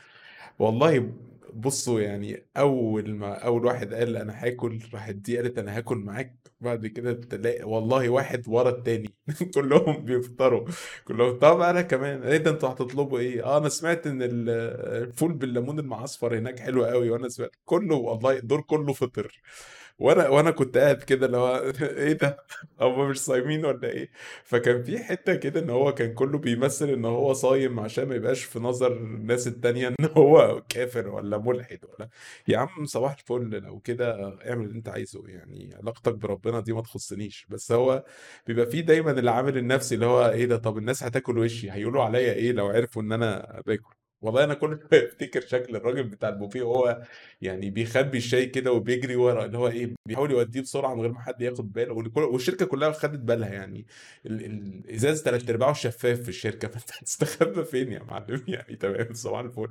والله 0.59 1.13
بُصّوا 1.53 2.01
يعني 2.01 2.47
أول 2.57 3.15
ما 3.15 3.33
أول 3.45 3.65
واحد 3.65 3.93
قال 3.93 4.17
أنا 4.17 4.43
هاكل، 4.45 4.79
راحت 4.93 5.15
دي 5.15 5.37
قالت 5.37 5.57
أنا 5.57 5.77
هاكل 5.77 5.97
معاك، 5.97 6.37
بعد 6.61 6.87
كده 6.87 7.13
تلاقي 7.13 7.63
والله 7.63 8.09
واحد 8.09 8.43
ورا 8.47 8.69
التاني 8.69 9.13
كلّهم 9.55 10.05
بيفطروا، 10.05 10.65
كلّهم 11.05 11.39
طب 11.39 11.59
أنا 11.61 11.81
كمان، 11.81 12.23
إيه 12.23 12.37
ده 12.37 12.51
أنتم 12.51 12.67
هتطلبوا 12.67 13.19
إيه؟ 13.19 13.43
آه 13.45 13.57
أنا 13.57 13.69
سمعت 13.69 14.07
ال 14.07 14.21
الفول 15.03 15.33
بالليمون 15.33 15.79
المعصفر 15.79 16.37
هناك 16.37 16.59
حلو 16.59 16.85
أوي 16.85 17.09
وأنا 17.09 17.29
سمعت 17.29 17.55
كلّه 17.65 17.95
والله 17.95 18.37
الدور 18.37 18.61
كلّه 18.61 18.93
فطر، 18.93 19.41
وأنا 19.99 20.29
وأنا 20.29 20.51
كنت 20.51 20.77
قاعد 20.77 21.03
كده 21.03 21.25
اللي 21.25 21.37
هو 21.37 21.55
إيه 21.81 22.13
ده 22.13 22.37
هُم 22.81 23.09
مش 23.09 23.19
صايمين 23.19 23.65
والّا 23.65 23.87
إيه؟ 23.89 24.09
فكان 24.43 24.83
في 24.83 24.99
حتّة 24.99 25.35
كده 25.35 25.59
إن 25.59 25.69
هو 25.69 25.93
كان 25.93 26.13
كلّه 26.13 26.37
بيمثّل 26.37 26.89
إن 26.89 27.05
هو 27.05 27.33
صايم 27.33 27.79
عشان 27.79 28.03
ما 28.07 28.15
يبقاش 28.15 28.43
في 28.43 28.59
نظر 28.59 28.91
الناس 28.97 29.47
التانية 29.47 29.87
إن 29.91 29.95
هو 30.17 30.63
كافر 30.69 31.07
والّا 31.09 31.37
ملحد 31.37 31.79
والّا 31.85 32.09
يا 32.47 32.57
عم 32.57 32.85
صباح 32.85 33.11
الفل 33.19 33.49
لو 33.63 33.79
كده 33.79 34.15
اعمل 34.49 34.65
اللي 34.65 34.77
أنت 34.77 34.89
عايزه، 34.89 35.23
يعني 35.27 35.69
علاقتك 35.75 36.13
بربنا 36.13 36.59
دي 36.59 36.73
ما 36.73 36.81
تخصنيش، 36.81 37.45
بس 37.49 37.71
هو 37.71 38.03
بيبقى 38.47 38.65
في 38.65 38.81
دايمًا 38.81 39.11
العامل 39.11 39.57
النفسي 39.57 39.95
اللي 39.95 40.05
هو 40.05 40.29
إيه 40.29 40.45
ده 40.45 40.57
طب 40.57 40.77
الناس 40.77 41.03
هتاكل 41.03 41.37
وشّي، 41.37 41.71
هيقولوا 41.71 42.03
عليَّ 42.03 42.31
إيه 42.33 42.51
لو 42.51 42.67
عرفوا 42.67 43.01
إن 43.01 43.11
أنا 43.11 43.61
باكل؟ 43.65 44.00
والله 44.21 44.43
أنا 44.43 44.53
كل 44.53 44.79
شوية 44.89 45.05
أفتكر 45.07 45.41
شكل 45.41 45.75
الراجل 45.75 46.03
بتاع 46.03 46.29
البوفيه 46.29 46.61
وهو 46.61 47.01
يعني 47.41 47.69
بيخبّي 47.69 48.17
الشاي 48.17 48.45
كده 48.45 48.71
وبيجري 48.71 49.15
ورا 49.15 49.45
اللي 49.45 49.57
هو 49.57 49.67
إيه، 49.67 49.93
بيحاول 50.07 50.31
يودّيه 50.31 50.61
بسرعة 50.61 50.93
من 50.95 51.01
غير 51.01 51.11
ما 51.11 51.19
حد 51.21 51.41
ياخد 51.41 51.73
باله 51.73 51.93
وال 51.93 52.11
والشركة 52.17 52.65
كلّها 52.65 52.91
خدت 52.91 53.19
بالها 53.19 53.49
يعني 53.49 53.85
ال 54.25 54.45
ال 54.45 54.81
الإزاز 54.89 55.23
تلات 55.23 55.49
أرباعه 55.49 55.73
شفاف 55.73 56.21
في 56.21 56.29
الشركة، 56.29 56.67
فأنت 56.71 56.91
هتستخبى 57.01 57.63
فين 57.65 57.91
يا 57.91 58.03
معلم 58.03 58.43
يعني 58.47 58.75
تمام 58.75 59.13
صباح 59.13 59.39
الفل. 59.39 59.69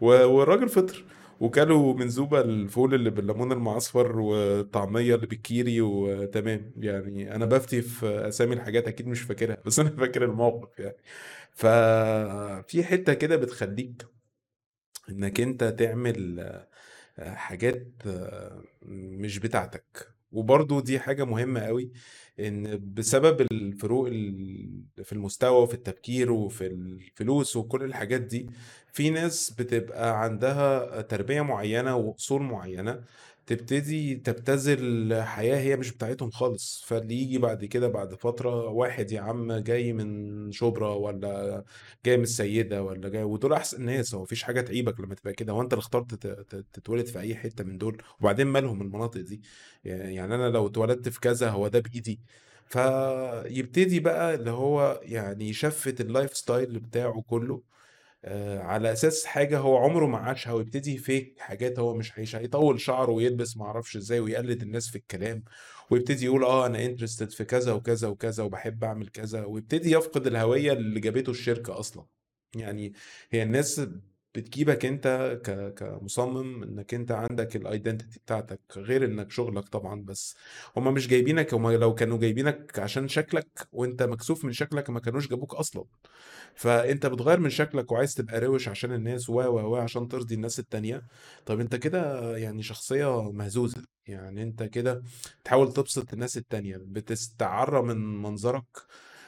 والراجل 0.00 0.68
فطر 0.68 1.04
وكلوا 1.40 1.94
من 1.94 2.08
زوبة 2.08 2.40
الفول 2.40 2.94
اللي 2.94 3.10
بالليمون 3.10 3.52
المعصفر 3.52 4.20
والطعمية 4.20 5.14
اللي 5.14 5.26
بالكيري 5.26 5.80
وتمام، 5.80 6.72
يعني 6.78 7.34
أنا 7.36 7.46
بافتي 7.46 7.82
في 7.82 8.28
أسامي 8.28 8.54
الحاجات 8.54 8.88
أكيد 8.88 9.08
مش 9.08 9.20
فاكرها، 9.22 9.56
بس 9.66 9.78
أنا 9.78 9.90
فاكر 9.90 10.24
الموقف 10.24 10.78
يعني. 10.78 10.96
ففي 11.54 12.84
حتّة 12.84 13.14
كده 13.14 13.36
بتخلّيك 13.36 14.06
إنك 15.10 15.40
أنت 15.40 15.64
تعمل 15.64 16.40
آآ 17.18 17.34
حاجات 17.34 17.92
مش 18.82 19.38
بتاعتك، 19.38 20.08
وبرضه 20.32 20.80
دي 20.82 20.98
حاجة 21.00 21.24
مهمة 21.24 21.60
أوي، 21.60 21.92
إن 22.40 22.80
بسبب 22.94 23.40
الفروق 23.52 24.06
ال 24.08 24.84
في 25.04 25.12
المستوى 25.12 25.62
وفي 25.62 25.74
التفكير 25.74 26.32
وفي 26.32 26.66
الفلوس 26.66 27.56
وكل 27.56 27.82
الحاجات 27.84 28.20
دي، 28.22 28.50
في 28.92 29.10
ناس 29.10 29.50
بتبقى 29.50 30.22
عندها 30.24 31.02
تربية 31.02 31.42
معيّنة 31.42 31.96
وأصول 31.96 32.42
معيّنة، 32.42 33.04
تبتدي 33.46 34.14
تبتذل 34.16 35.14
حياة 35.22 35.56
هي 35.60 35.76
مش 35.76 35.92
بتاعتهم 35.92 36.30
خالص، 36.30 36.84
فاللي 36.86 37.14
ييجي 37.14 37.38
بعد 37.38 37.64
كده 37.64 37.88
بعد 37.88 38.14
فترة 38.14 38.68
واحد 38.68 39.12
يا 39.12 39.20
عم 39.20 39.52
جاي 39.52 39.92
من 39.92 40.52
شبرا 40.52 40.88
والّا 40.94 41.64
جاي 42.06 42.16
من 42.16 42.22
السيدة 42.22 42.82
والّا 42.82 43.08
جاي 43.08 43.22
ودول 43.22 43.52
أحسن 43.52 43.82
ناس، 43.84 44.14
هو 44.14 44.20
ما 44.20 44.26
فيش 44.26 44.42
حاجة 44.42 44.60
تعيبك 44.60 45.00
لمّا 45.00 45.14
تبقى 45.14 45.32
كده، 45.34 45.52
هو 45.52 45.60
أنت 45.62 45.72
اللي 45.72 45.80
اخترت 45.80 46.14
تتولد 46.72 47.06
في 47.06 47.20
أي 47.20 47.34
حتّة 47.34 47.64
من 47.64 47.78
دول، 47.78 48.02
وبعدين 48.20 48.46
مالهم 48.46 48.82
المناطق 48.82 49.20
دي، 49.20 49.42
يع 49.84 49.96
يعني 49.96 50.34
أنا 50.34 50.48
لو 50.48 50.66
اتولدت 50.66 51.08
في 51.08 51.20
كذا 51.20 51.50
هو 51.50 51.68
ده 51.68 51.78
بإيدي، 51.80 52.20
فيبتدي 52.66 54.00
بقى 54.00 54.34
اللي 54.34 54.50
هو 54.50 55.00
يعني 55.02 55.48
يشفّت 55.48 56.02
الlifestyle 56.02 56.78
بتاعه 56.78 57.22
كلّه. 57.26 57.62
آآ 58.24 58.60
على 58.62 58.92
أساس 58.92 59.24
حاجة 59.24 59.58
هو 59.58 59.76
عمره 59.76 60.06
ما 60.06 60.18
عاشها 60.18 60.52
ويبتدي 60.52 60.98
يfake 60.98 61.40
حاجات 61.40 61.78
هو 61.78 61.94
مش 61.94 62.12
هيعيشها، 62.12 62.40
يطوّل 62.40 62.80
شعره 62.80 63.10
ويلبس 63.10 63.56
ما 63.56 63.64
أعرفش 63.64 63.96
إزاي 63.96 64.20
ويقلد 64.20 64.62
الناس 64.62 64.88
في 64.90 64.96
الكلام، 64.96 65.44
ويبتدي 65.90 66.24
يقول 66.24 66.44
آه 66.44 66.66
أنا 66.66 66.84
انترستد 66.84 67.30
في 67.30 67.44
كذا 67.44 67.72
وكذا 67.72 68.08
وكذا 68.08 68.44
وبحب 68.44 68.84
أعمل 68.84 69.08
كذا 69.08 69.44
ويبتدي 69.44 69.90
يفقد 69.92 70.26
الهوية 70.26 70.72
اللي 70.72 71.00
جابته 71.00 71.30
الشركة 71.30 71.78
أصلا. 71.78 72.06
يعني 72.56 72.92
هي 73.30 73.42
الناس 73.42 73.80
بتجيبك 74.34 74.84
أنت. 74.86 75.38
كمصمم 75.76 76.62
إنك 76.62 76.94
أنت 76.94 77.12
عندك 77.12 77.56
الايدنتيتي 77.56 78.18
بتاعتك 78.18 78.60
غير 78.76 79.04
إنك 79.04 79.30
شغلك 79.30 79.68
طبعا 79.68 80.02
بس 80.04 80.36
هما 80.76 80.90
مش 80.90 81.08
جايبينك 81.08 81.54
هما 81.54 81.70
لو 81.70 81.94
كانوا 81.94 82.18
جايبينك 82.18 82.78
عشان 82.78 83.08
شكلك 83.08 83.68
وأنت 83.72 84.02
مكسوف 84.02 84.44
من 84.44 84.52
شكلك 84.52 84.90
ما 84.90 85.00
كانوش 85.00 85.28
جابوك 85.28 85.54
أصلا. 85.54 85.84
فأنت 86.54 87.06
بتغير 87.06 87.40
من 87.40 87.50
شكلك 87.50 87.92
وعايز 87.92 88.14
تبقى 88.14 88.40
روش 88.40 88.68
عشان 88.68 88.92
الناس 88.92 89.30
و 89.30 89.34
و 89.34 89.72
و 89.72 89.76
عشان 89.76 90.08
ترضي 90.08 90.34
الناس 90.34 90.58
التانية. 90.58 91.02
طب 91.46 91.60
أنت 91.60 91.76
كده 91.76 92.36
يعني 92.36 92.62
شخصية 92.62 93.32
مهزوزة 93.32 93.82
يعني 94.06 94.42
أنت 94.42 94.62
كده 94.62 95.02
بتحاول 95.42 95.72
تبسط 95.72 96.12
الناس 96.12 96.36
التانية 96.36 96.76
بتستعر 96.80 97.82
من 97.82 98.22
منظرك 98.22 98.64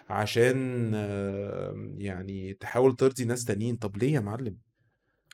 عشان 0.09 0.93
يعني 1.99 2.55
تحاول 2.55 2.97
ترضي 2.97 3.25
ناس 3.25 3.45
تانيين. 3.45 3.77
طب 3.77 3.97
ليه 3.97 4.13
يا 4.15 4.21
معلم؟ 4.21 4.57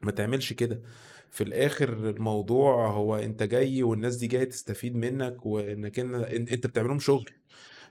ما 0.03 0.11
تعملش 0.13 0.53
كده. 0.53 0.83
في 1.31 1.45
الآخر 1.45 1.89
الموضوع 2.11 2.89
هو 2.91 3.17
أنت 3.17 3.43
جاي 3.43 3.83
والناس 3.83 4.17
دي 4.17 4.27
جاية 4.27 4.45
تستفيد 4.45 4.97
منك 4.97 5.47
وإنك 5.47 5.99
إن 5.99 6.15
أنت 6.25 6.67
بتعملهم 6.67 6.99
شغل. 6.99 7.31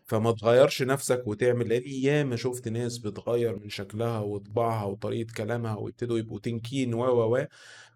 فما 0.06 0.32
تغيرش 0.32 0.82
نفسك 0.84 1.24
وتعمل 1.28 1.70
لأن 1.70 1.84
ياما 1.86 2.36
شفت 2.36 2.68
ناس 2.68 2.98
بتغير 2.98 3.60
من 3.60 3.70
شكلها 3.70 4.20
وطباعها 4.20 4.86
وطريقة 4.86 5.34
كلامها 5.38 5.76
ويبتدوا 5.78 6.20
يبقوا 6.20 6.40
تنكين 6.40 6.94
و 6.94 7.00
و 7.06 7.38
و 7.38 7.46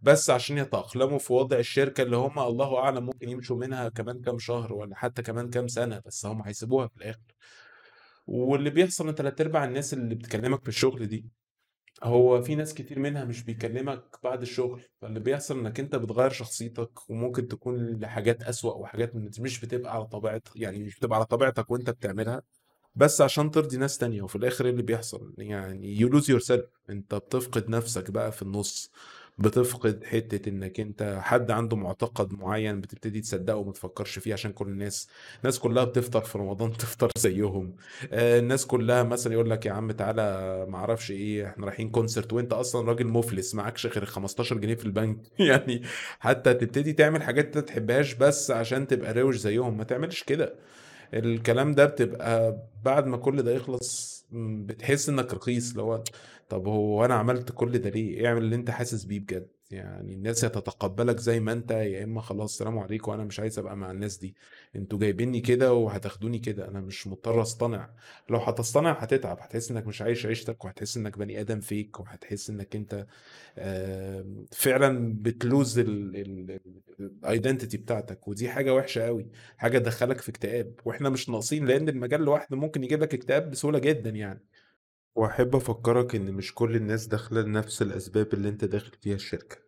بس 0.02 0.30
عشان 0.30 0.58
يتأقلموا 0.58 1.20
في 1.20 1.34
وضع 1.34 1.58
الشركة 1.60 2.04
اللي 2.04 2.16
هم 2.18 2.40
الله 2.40 2.78
أعلم 2.78 3.06
ممكن 3.06 3.30
يمشوا 3.30 3.58
منها 3.58 3.90
كمان 3.90 4.22
كام 4.22 4.40
شهر 4.40 4.74
ولا 4.74 4.96
حتى 4.96 5.22
كمان 5.22 5.50
كام 5.50 5.68
سنة 5.68 6.02
بس 6.06 6.26
هم 6.26 6.42
هيسيبوها 6.42 6.88
في 6.88 6.98
الآخر. 6.98 7.20
واللي 8.28 8.70
بيحصل 8.70 9.08
ان 9.10 9.16
تلات 9.16 9.42
ارباع 9.42 9.64
الناس 9.66 9.94
اللي 9.94 10.16
بتكلمك 10.16 10.62
في 10.64 10.68
الشغل 10.70 11.08
دي. 11.08 11.26
هو 12.04 12.42
في 12.42 12.56
ناس 12.56 12.74
كتير 12.74 13.00
منها 13.00 13.26
مش 13.26 13.44
بيكلمك 13.44 14.04
بعد 14.24 14.42
الشغل 14.42 14.82
فاللي 15.02 15.20
بيحصل 15.20 15.60
إنك 15.60 15.80
أنت 15.80 15.96
بتغير 15.96 16.30
شخصيتك 16.30 17.10
وممكن 17.10 17.48
تكون 17.48 18.00
لحاجات 18.00 18.44
أسوأ 18.44 18.74
وحاجات 18.74 19.12
مش 19.16 19.62
بتبقى 19.66 19.94
على 19.96 20.06
طبيعتك 20.06 20.52
يعني 20.56 20.84
مش 20.84 20.98
بتبقى 20.98 21.16
على 21.16 21.26
طبيعتك 21.26 21.72
وأنت 21.72 21.90
بتعملها 21.90 22.42
بس 22.96 23.22
عشان 23.22 23.52
ترضي 23.52 23.78
ناس 23.78 23.98
تانية 23.98 24.22
وفي 24.22 24.36
الآخر 24.36 24.66
إيه 24.66 24.72
اللي 24.72 24.84
بيحصل؟ 24.84 25.34
يعني 25.38 25.98
you 26.00 26.10
lose 26.14 26.26
yourself 26.28 26.62
أنت 26.90 27.16
بتفقد 27.16 27.70
نفسك 27.70 28.12
بقى 28.12 28.32
في 28.32 28.42
النص. 28.42 28.92
بتفقد 29.38 30.04
حتة 30.04 30.50
إنك 30.50 30.80
أنت 30.80 31.18
حد 31.22 31.52
عنده 31.52 31.78
معتقد 31.78 32.34
معين 32.34 32.82
بتبتدي 32.82 33.22
تصدقه 33.22 33.56
وما 33.58 33.72
تفكرش 33.72 34.20
فيه 34.20 34.34
عشان 34.34 34.52
كل 34.52 34.68
الناس 34.68 35.08
الناس 35.40 35.60
كلها 35.60 35.84
بتفطر 35.84 36.22
في 36.22 36.38
رمضان 36.38 36.72
تفطر 36.78 37.10
زيهم. 37.18 37.76
آه، 38.12 38.40
الناس 38.40 38.66
كلها 38.66 39.04
مثلا 39.04 39.34
يقول 39.34 39.50
لك 39.50 39.66
يا 39.66 39.72
عم 39.72 39.92
تعالى 39.92 40.22
ما 40.70 40.78
أعرفش 40.78 41.12
إيه 41.12 41.48
إحنا 41.48 41.66
رايحين 41.66 41.90
كونسرت 41.90 42.34
وأنت 42.34 42.54
أصلا 42.54 42.88
راجل 42.88 43.08
مفلس 43.08 43.56
معكش 43.56 43.86
غير 43.88 44.06
15 44.06 44.58
جنيه 44.58 44.76
في 44.76 44.86
البنك. 44.86 45.18
يعني 45.40 45.82
حتى 46.20 46.54
تبتدي 46.54 46.94
تعمل 46.94 47.24
حاجات 47.24 47.46
أنت 47.46 47.62
تحبهاش 47.62 48.14
بس 48.14 48.52
عشان 48.52 48.88
تبقى 48.88 49.14
روش 49.14 49.36
زيهم 49.38 49.78
ما 49.78 49.84
تعملش 49.84 50.24
كده. 50.24 50.56
الكلام 51.14 51.72
ده 51.76 51.86
بتبقى 51.86 52.58
بعد 52.84 53.08
ما 53.08 53.18
كل 53.18 53.42
ده 53.44 53.52
يخلص 53.52 54.13
بتحس 54.34 55.10
إنك 55.10 55.34
رخيص 55.34 55.70
اللي 55.72 55.82
هو 55.82 56.04
طب 56.50 56.68
هو 56.68 57.06
أنا 57.06 57.14
عملت 57.16 57.52
كل 57.52 57.80
ده 57.80 57.90
ليه؟ 57.90 58.28
اعمل 58.28 58.42
اللي 58.44 58.56
أنت 58.56 58.70
حاسس 58.70 59.04
بيه 59.06 59.20
بجد. 59.20 59.50
يعني 59.74 60.14
الناس 60.14 60.46
هتتقبلك 60.46 61.20
زي 61.20 61.40
ما 61.40 61.52
انت 61.52 61.72
يا 61.72 62.04
إما 62.04 62.22
خلاص 62.22 62.58
سلام 62.58 62.80
عليكم 62.80 63.12
وأنا 63.12 63.24
مش 63.24 63.40
عايز 63.40 63.60
أبقى 63.60 63.78
مع 63.78 63.92
الناس 63.92 64.18
دي. 64.18 64.36
أنتوا 64.76 65.00
جايبيني 65.00 65.40
كده 65.42 65.74
وهتاخدوني 65.74 66.40
كده. 66.40 66.68
أنا 66.68 66.82
مش 66.82 67.08
مضطر 67.08 67.42
أصطنع. 67.42 67.90
لو 68.30 68.38
هتصطنع 68.38 68.92
هتتعب. 68.92 69.38
هتحس 69.42 69.72
إنك 69.72 69.88
مش 69.88 70.02
عايش 70.02 70.26
عيشتك 70.26 70.66
وهتحس 70.66 70.98
إنك 70.98 71.18
بني 71.18 71.42
آدم 71.42 71.60
فيك 71.60 72.00
وهتحس 72.00 72.50
إنك 72.50 72.76
أنت 72.76 73.06
فعلا 74.52 75.14
بتلوز 75.22 75.80
الايدنتيتي 77.00 77.78
بتاعتك. 77.78 78.28
ودي 78.28 78.50
حاجة 78.50 78.74
وحشة 78.74 79.02
قوي 79.04 79.28
حاجة 79.58 79.78
تدخلك 79.78 80.22
في 80.22 80.30
اكتئاب. 80.30 80.74
وإحنا 80.86 81.10
مش 81.10 81.30
ناقصين 81.30 81.66
لأن 81.66 81.90
المجال 81.90 82.22
لوحده 82.22 82.58
ممكن 82.58 82.84
يجيب 82.84 83.02
لك 83.02 83.14
اكتئاب 83.14 83.52
بسهولة 83.52 83.80
جدا 83.80 84.10
يعني. 84.10 84.44
وأحب 85.16 85.56
أفكرك 85.56 86.16
إن 86.16 86.32
مش 86.34 86.54
كل 86.54 86.76
الناس 86.76 87.08
داخلة 87.08 87.42
لنفس 87.42 87.82
الأسباب 87.82 88.34
اللي 88.34 88.50
أنت 88.50 88.66
داخل 88.66 88.92
فيها 89.02 89.16
الشركة. 89.16 89.63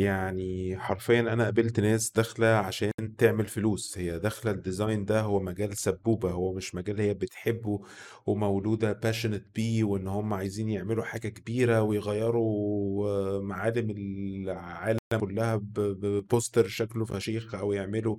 يعني 0.00 0.76
حرفيا 0.78 1.20
أنا 1.20 1.44
قابلت 1.44 1.80
ناس 1.80 2.10
داخلة 2.12 2.46
عشان 2.46 2.90
تعمل 3.18 3.46
فلوس 3.46 3.98
هي 3.98 4.18
داخلة 4.18 4.52
ال 4.52 4.59
design 4.59 5.04
ده 5.04 5.20
هو 5.20 5.40
مجال 5.40 5.76
سبوبة 5.78 6.30
هو 6.30 6.52
مش 6.52 6.74
مجال 6.74 7.00
هي 7.00 7.14
بتحبه 7.14 7.80
ومولودة 8.26 8.92
passionate 8.92 9.44
بيه 9.54 9.84
وإن 9.84 10.08
هم 10.08 10.34
عايزين 10.34 10.68
يعملوا 10.68 11.04
حاجة 11.04 11.28
كبيرة 11.28 11.82
ويغيروا 11.82 13.40
معالم 13.40 13.90
العالم 13.90 14.98
كلها 15.20 15.56
ببوستر 15.62 16.68
شكله 16.68 17.04
فشيخ 17.04 17.54
أو 17.54 17.72
يعملوا 17.72 18.16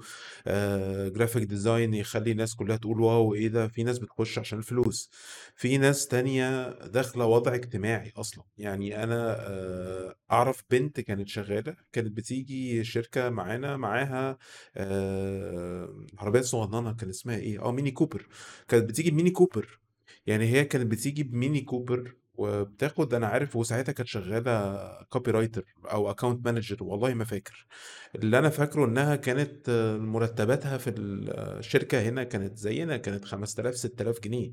graphic 1.09 1.43
design 1.43 1.93
يخلي 1.93 2.31
الناس 2.31 2.55
كلها 2.55 2.77
تقول 2.77 3.01
wow 3.01 3.33
إيه 3.33 3.47
ده؟ 3.47 3.67
في 3.67 3.83
ناس 3.83 3.99
بتخش 3.99 4.39
عشان 4.39 4.57
الفلوس. 4.57 5.09
في 5.55 5.77
ناس 5.77 6.07
تانية 6.07 6.69
داخلة 6.87 7.25
وضع 7.25 7.53
اجتماعي 7.55 8.11
أصلا. 8.17 8.43
يعني 8.57 9.03
أنا 9.03 9.35
آه، 9.49 10.15
أعرف 10.31 10.63
بنت 10.71 10.99
كانت 10.99 11.27
شغالة 11.27 11.70
كانت 11.91 12.07
بتيجي 12.17 12.83
شركة 12.83 13.29
معانا 13.29 13.77
معاها 13.77 14.37
آه، 14.75 16.05
عربية 16.19 16.41
صغننة 16.41 16.93
كان 16.93 17.09
اسمها 17.09 17.35
إيه؟ 17.37 17.63
آه 17.65 17.71
ميني 17.71 17.91
كوبر. 17.91 18.27
كانت 18.67 18.89
بتيجي 18.89 19.11
بميني 19.11 19.29
كوبر. 19.31 19.79
يعني 20.25 20.45
هي 20.45 20.65
كانت 20.65 20.91
بتيجي 20.91 21.23
بميني 21.23 21.61
كوبر 21.61 22.15
وبتاخد 22.41 23.13
أنا 23.13 23.27
عارف 23.27 23.55
وساعتها 23.55 23.91
كانت 23.91 24.07
شغالة 24.09 24.79
copywriter 25.09 25.65
أو 25.91 26.11
account 26.11 26.45
manager 26.45 26.77
والله 26.83 27.13
ما 27.13 27.23
فاكر. 27.25 27.67
اللي 28.15 28.39
أنا 28.39 28.49
فاكره 28.49 28.85
إنها 28.85 29.15
كانت 29.15 29.69
مرتباتها 30.01 30.77
في 30.77 30.89
الشركة 30.89 32.01
هنا 32.01 32.23
كانت 32.23 32.57
زينا 32.57 32.97
كانت 32.97 33.25
5000 33.25 33.75
6000 33.75 34.19
جنيه. 34.19 34.51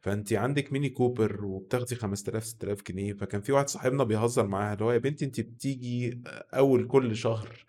فانت 0.00 0.32
عندك 0.32 0.72
ميني 0.72 0.88
كوبر 0.88 1.44
وبتاخدي 1.44 1.94
5000 1.96 2.44
6000 2.44 2.82
جنيه. 2.82 3.12
فكان 3.12 3.40
في 3.40 3.52
واحد 3.52 3.68
صاحبنا 3.68 4.04
بيهزر 4.04 4.46
معاها 4.46 4.72
اللي 4.74 4.84
هو 4.84 4.92
يا 4.92 4.98
بنتي 4.98 5.24
انت 5.24 5.40
بتيجي 5.40 6.22
أول 6.54 6.86
كل 6.86 7.16
شهر 7.16 7.64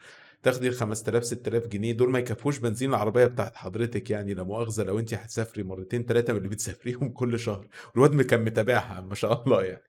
تاخدي 0.46 0.68
ال 0.68 0.74
5000 0.76 1.24
6000 1.24 1.68
جنيه 1.68 1.94
دول 1.94 2.10
ما 2.12 2.20
يكفوش 2.20 2.60
بنزين 2.60 2.90
العربية 2.90 3.26
بتاعت 3.26 3.56
حضرتك 3.56 4.10
يعني 4.10 4.34
لا 4.34 4.44
مؤاخذة 4.44 4.84
لو 4.84 5.00
انت 5.00 5.14
هتسافري 5.14 5.64
مرتين 5.64 6.06
ثلاثة 6.06 6.34
من 6.34 6.38
اللي 6.38 6.50
بتسافريهم 6.50 7.10
كل 7.10 7.40
شهر. 7.40 7.68
والواد 7.96 8.22
كان 8.22 8.44
متابعها 8.46 9.02
ما 9.02 9.16
شاء 9.16 9.44
الله 9.44 9.64
يعني. 9.64 9.84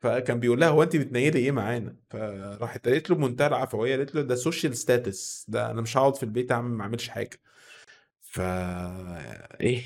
فكان 0.00 0.40
بيقول 0.40 0.60
لها 0.60 0.68
هو 0.68 0.82
انت 0.82 0.96
بتنيلي 0.96 1.38
إيه 1.38 1.52
معانا؟ 1.52 1.96
فراحت 2.10 2.88
قالت 2.88 3.10
له 3.10 3.16
بمنتهى 3.16 3.46
العفويه 3.46 3.96
قالت 3.96 4.14
له 4.14 4.22
ده 4.22 4.34
social 4.34 4.76
status 4.76 5.46
ده 5.48 5.70
أنا 5.70 5.80
مش 5.80 5.96
هقعد 5.96 6.16
في 6.16 6.22
البيت 6.22 6.52
اعمل 6.52 6.70
ما 6.70 6.82
اعملش 6.82 7.08
حاجة. 7.08 7.40
ف 8.20 8.40
إيه؟ 9.60 9.82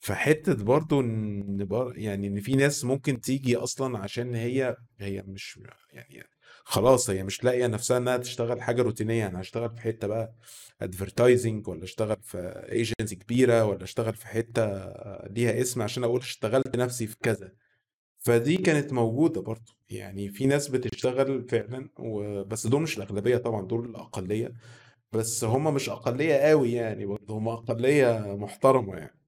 فحتة 0.00 0.54
برضو 0.64 1.00
ان 1.00 1.64
بر... 1.64 1.92
يعني 1.96 2.26
ان 2.26 2.40
في 2.40 2.56
ناس 2.56 2.84
ممكن 2.84 3.20
تيجي 3.20 3.56
أصلا 3.56 3.98
عشان 3.98 4.34
هي 4.34 4.76
هي 4.98 5.22
مش 5.26 5.60
يعني 5.92 6.26
خلاص 6.68 7.10
هي 7.10 7.22
مش 7.24 7.44
لاقية 7.44 7.66
نفسها 7.66 7.98
إنها 7.98 8.16
تشتغل 8.16 8.62
حاجة 8.62 8.82
روتينية 8.82 9.26
أنا 9.26 9.40
هشتغل 9.40 9.70
في 9.70 9.80
حتة 9.80 10.06
بقى 10.08 10.34
advertising 10.82 11.68
ولا 11.68 11.84
أشتغل 11.84 12.16
في 12.22 12.38
ايجنسي 12.72 13.16
كبيرة 13.16 13.64
ولا 13.64 13.84
أشتغل 13.84 14.14
في 14.14 14.26
حتة 14.26 14.62
ليها 15.26 15.60
اسم 15.60 15.82
عشان 15.82 16.04
أقول 16.04 16.20
اشتغلت 16.20 16.76
نفسي 16.76 17.06
في 17.06 17.16
كذا. 17.22 17.52
فدي 18.18 18.56
كانت 18.56 18.92
موجودة 18.92 19.40
برضو. 19.40 19.72
يعني 19.90 20.28
في 20.28 20.46
ناس 20.46 20.68
بتشتغل 20.68 21.48
فعلا. 21.48 21.88
بس 22.44 22.66
دول 22.66 22.82
مش 22.82 22.98
الأغلبية 22.98 23.36
طبعا 23.36 23.66
دول 23.66 23.84
الأقلية. 23.90 24.52
بس 25.12 25.44
هم 25.44 25.74
مش 25.74 25.88
أقلية 25.90 26.34
قوي 26.34 26.72
يعني 26.72 27.06
برضو 27.06 27.34
هم 27.34 27.48
أقلية 27.48 28.36
محترمة 28.36 28.96
يعني. 28.96 29.18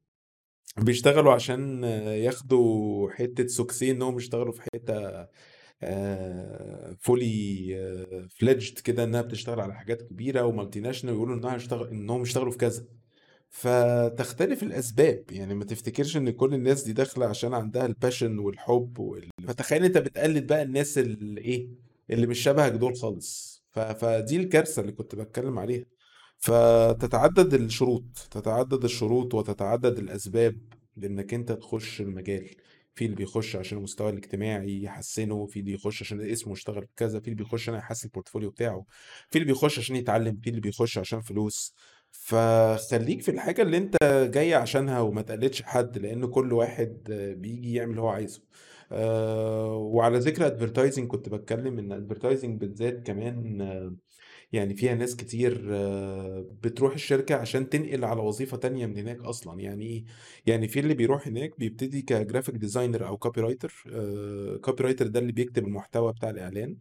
بيشتغلوا 0.78 1.32
عشان 1.32 1.84
ياخدوا 2.24 3.10
حتة 3.10 3.46
سوكسي 3.46 3.90
إنهم 3.90 4.16
يشتغلوا 4.16 4.52
في 4.52 4.62
حتة 4.62 5.26
fully 6.98 8.28
fledged 8.38 8.78
كده 8.78 9.04
إنها 9.04 9.22
بتشتغل 9.22 9.60
على 9.60 9.74
حاجات 9.74 10.02
كبيرة 10.02 10.42
و 10.42 10.80
multinational 10.80 11.14
ويقولوا 11.14 11.36
إنها 11.36 11.56
يشتغل 11.56 11.88
إنهم 11.88 12.22
يشتغلوا 12.22 12.50
في 12.50 12.58
كذا. 12.58 12.84
فتختلف 13.50 14.62
الأسباب 14.62 15.24
يعني 15.30 15.54
ما 15.54 15.64
تفتكرش 15.64 16.16
إن 16.16 16.30
كل 16.30 16.54
الناس 16.54 16.82
دي 16.82 16.92
داخلة 16.92 17.26
عشان 17.26 17.54
عندها 17.54 17.86
ال 17.86 17.93
passion 17.93 18.38
والحب 18.38 18.98
وال... 18.98 19.30
فتخيل 19.48 19.84
أنت 19.84 19.98
بتقلد 19.98 20.46
بقى 20.46 20.62
الناس 20.62 20.98
اللي 20.98 21.40
إيه 21.40 21.68
اللي 22.10 22.26
مش 22.26 22.38
شبهك 22.38 22.72
دول 22.72 22.96
خالص. 22.96 23.62
ف... 23.70 23.78
فدي 23.78 24.36
الكارثة 24.36 24.82
اللي 24.82 24.92
كنت 24.92 25.14
بتكلم 25.14 25.58
عليها. 25.58 25.84
فتتعدد 26.38 27.54
الشروط 27.54 28.04
تتعدد 28.30 28.84
الشروط 28.84 29.34
وتتعدد 29.34 29.98
الأسباب 29.98 30.56
لإنك 30.96 31.34
أنت 31.34 31.52
تخش 31.52 32.00
المجال. 32.00 32.50
في 32.94 33.04
اللي 33.04 33.16
بيخش 33.16 33.56
عشان 33.56 33.78
المستوى 33.78 34.10
الاجتماعي 34.10 34.82
يحسنه 34.82 35.46
في 35.46 35.60
اللي 35.60 35.72
يخش 35.72 36.02
عشان 36.02 36.20
اسمه 36.20 36.52
يشتغل 36.52 36.82
في 36.82 36.92
كذا 36.96 37.20
في 37.20 37.24
اللي 37.26 37.34
بيخش 37.36 37.62
عشان 37.62 37.74
يحسن 37.74 38.06
ال 38.08 38.12
portfolio 38.12 38.50
بتاعه 38.50 38.84
في 39.30 39.38
اللي 39.38 39.46
بيخش 39.52 39.78
عشان 39.78 39.96
يتعلم 39.96 40.36
في 40.42 40.50
اللي 40.50 40.60
بيخش 40.60 40.98
عشان 40.98 41.20
فلوس. 41.20 41.74
فخليك 42.12 43.22
في 43.22 43.30
الحاجة 43.30 43.62
اللي 43.62 43.76
انت 43.76 43.96
جاي 44.34 44.54
عشانها 44.54 45.00
وما 45.00 45.22
تقلدش 45.22 45.62
حد 45.62 45.98
لأن 45.98 46.26
كل 46.26 46.52
واحد 46.52 46.98
بيجي 47.38 47.74
يعمل 47.74 47.90
اللي 47.90 48.00
هو 48.02 48.08
عايزه. 48.08 48.42
أه 48.92 49.74
وعلى 49.74 50.18
ذكر 50.18 50.46
advertising 50.46 51.08
كنت 51.08 51.28
بتكلم 51.28 51.78
إن 51.78 51.92
advertising 51.92 52.60
بالذات 52.60 53.06
كمان 53.06 53.60
يعني 54.52 54.74
فيها 54.74 54.94
ناس 54.94 55.16
كتير 55.16 55.66
آه، 55.70 56.46
بتروح 56.62 56.94
الشركة 56.94 57.34
عشان 57.34 57.68
تنقل 57.68 58.04
على 58.04 58.20
وظيفة 58.20 58.56
تانية 58.56 58.86
من 58.86 58.96
هناك 58.96 59.20
أصلا. 59.20 59.60
يعني 59.60 59.86
إيه؟ 59.86 60.04
يعني 60.46 60.68
في 60.68 60.80
اللي 60.80 60.94
بيروح 60.94 61.26
هناك 61.28 61.58
بيبتدي 61.58 62.02
ك 62.02 62.09
graphic 62.09 62.54
designer 62.54 63.06
أو 63.06 63.16
copywriter 63.18 63.84
copywriter 64.62 65.06
ده 65.06 65.20
اللي 65.20 65.32
بيكتب 65.32 65.66
المحتوى 65.66 66.12
بتاع 66.12 66.30
الإعلان. 66.30 66.76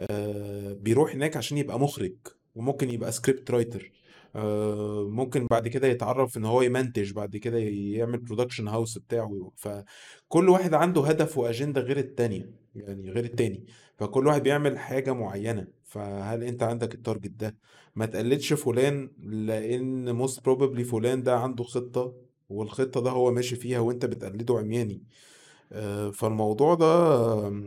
آه، 0.00 0.72
بيروح 0.72 1.14
هناك 1.14 1.36
عشان 1.36 1.58
يبقى 1.58 1.80
مخرج 1.80 2.14
وممكن 2.54 2.90
يبقى 2.90 3.12
script 3.12 3.50
writer 3.50 3.92
آه، 4.36 5.08
ممكن 5.10 5.46
بعد 5.46 5.68
كده 5.68 5.88
يتعرف 5.88 6.36
إن 6.36 6.44
هو 6.44 6.62
يمنتج 6.62 7.12
بعد 7.12 7.36
كده 7.36 7.58
يعمل 7.58 8.18
production 8.18 8.68
house 8.68 8.98
بتاعه. 8.98 9.52
فكل 9.56 10.48
واحد 10.48 10.74
عنده 10.74 11.02
هدف 11.06 11.38
وأجندة 11.38 11.80
غير 11.80 11.98
التانية 11.98 12.50
يعني 12.74 13.10
غير 13.10 13.24
التاني. 13.24 13.66
فكل 13.98 14.26
واحد 14.26 14.42
بيعمل 14.42 14.78
حاجة 14.78 15.12
معينة. 15.12 15.81
فهل 15.92 16.42
انت 16.44 16.62
عندك 16.62 16.94
ال 16.94 16.99
target 16.99 17.30
ده؟ 17.30 17.56
ما 17.96 18.06
تقلدش 18.06 18.52
فلان 18.52 19.10
لأن 19.18 20.14
most 20.14 20.44
probably 20.44 20.84
فلان 20.84 21.22
ده 21.22 21.36
عنده 21.38 21.64
خطة 21.64 22.14
والخطة 22.48 23.00
ده 23.00 23.10
هو 23.10 23.30
ماشي 23.32 23.56
فيها 23.56 23.78
وانت 23.80 24.04
بتقلده 24.06 24.58
عمياني. 24.58 25.02
آه، 25.72 26.10
فالموضوع 26.10 26.74
ده 26.74 26.86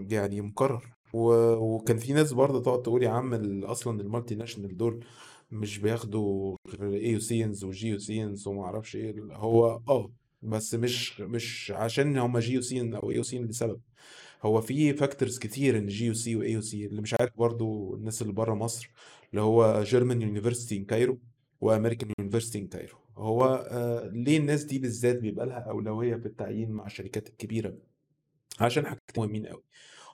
يعني 0.09 0.41
مكرر. 0.41 0.95
وكان 1.13 1.97
في 1.97 2.13
ناس 2.13 2.33
برضه 2.33 2.61
تقعد 2.61 2.81
تقول 2.81 3.03
يا 3.03 3.09
عم 3.09 3.63
أصلا 3.63 4.01
ال 4.01 4.35
multinational 4.35 4.77
دول 4.77 5.05
مش 5.51 5.77
بياخدوا 5.79 6.57
غير 6.79 6.93
AUCians 6.93 7.87
و 7.87 7.99
GUCians 7.99 8.47
وما 8.47 8.63
أعرفش 8.63 8.95
إيه 8.95 9.15
هو 9.31 9.81
آه 9.89 10.11
بس 10.41 10.75
مش 10.75 11.21
مش 11.21 11.71
عشان 11.75 12.17
هم 12.17 12.39
جي 12.39 12.53
يو 12.53 12.61
سين 12.61 12.95
أو 12.95 13.11
اي 13.11 13.15
يو 13.15 13.23
سين 13.23 13.45
لسبب. 13.45 13.81
هو 14.43 14.61
في 14.61 14.93
factors 14.93 15.39
كتير 15.39 15.77
إن 15.77 15.87
جي 15.87 16.05
يو 16.05 16.13
سي 16.13 16.35
واي 16.35 16.51
يو 16.51 16.61
سي 16.61 16.85
اللي 16.85 17.01
مش 17.01 17.13
عارف 17.19 17.37
برضو 17.37 17.95
الناس 17.95 18.21
اللي 18.21 18.33
بره 18.33 18.53
مصر 18.53 18.91
اللي 19.31 19.41
هو 19.41 19.83
German 19.83 20.21
University 20.21 20.77
in 20.77 20.85
Cairo 20.85 21.19
و 21.61 21.67
American 21.67 22.09
University 22.19 22.59
in 22.59 22.67
Cairo 22.67 22.97
هو 23.17 23.67
آه 23.71 24.07
ليه 24.13 24.37
الناس 24.37 24.63
دي 24.63 24.79
بالذات 24.79 25.19
بيبقى 25.19 25.45
لها 25.45 25.59
أولوية 25.59 26.15
في 26.15 26.25
التعيين 26.25 26.71
مع 26.71 26.85
الشركات 26.85 27.29
الكبيرة؟ 27.29 27.77
عشان 28.59 28.85
حاجتين 28.85 29.23
مهمين 29.23 29.45
قوي 29.47 29.63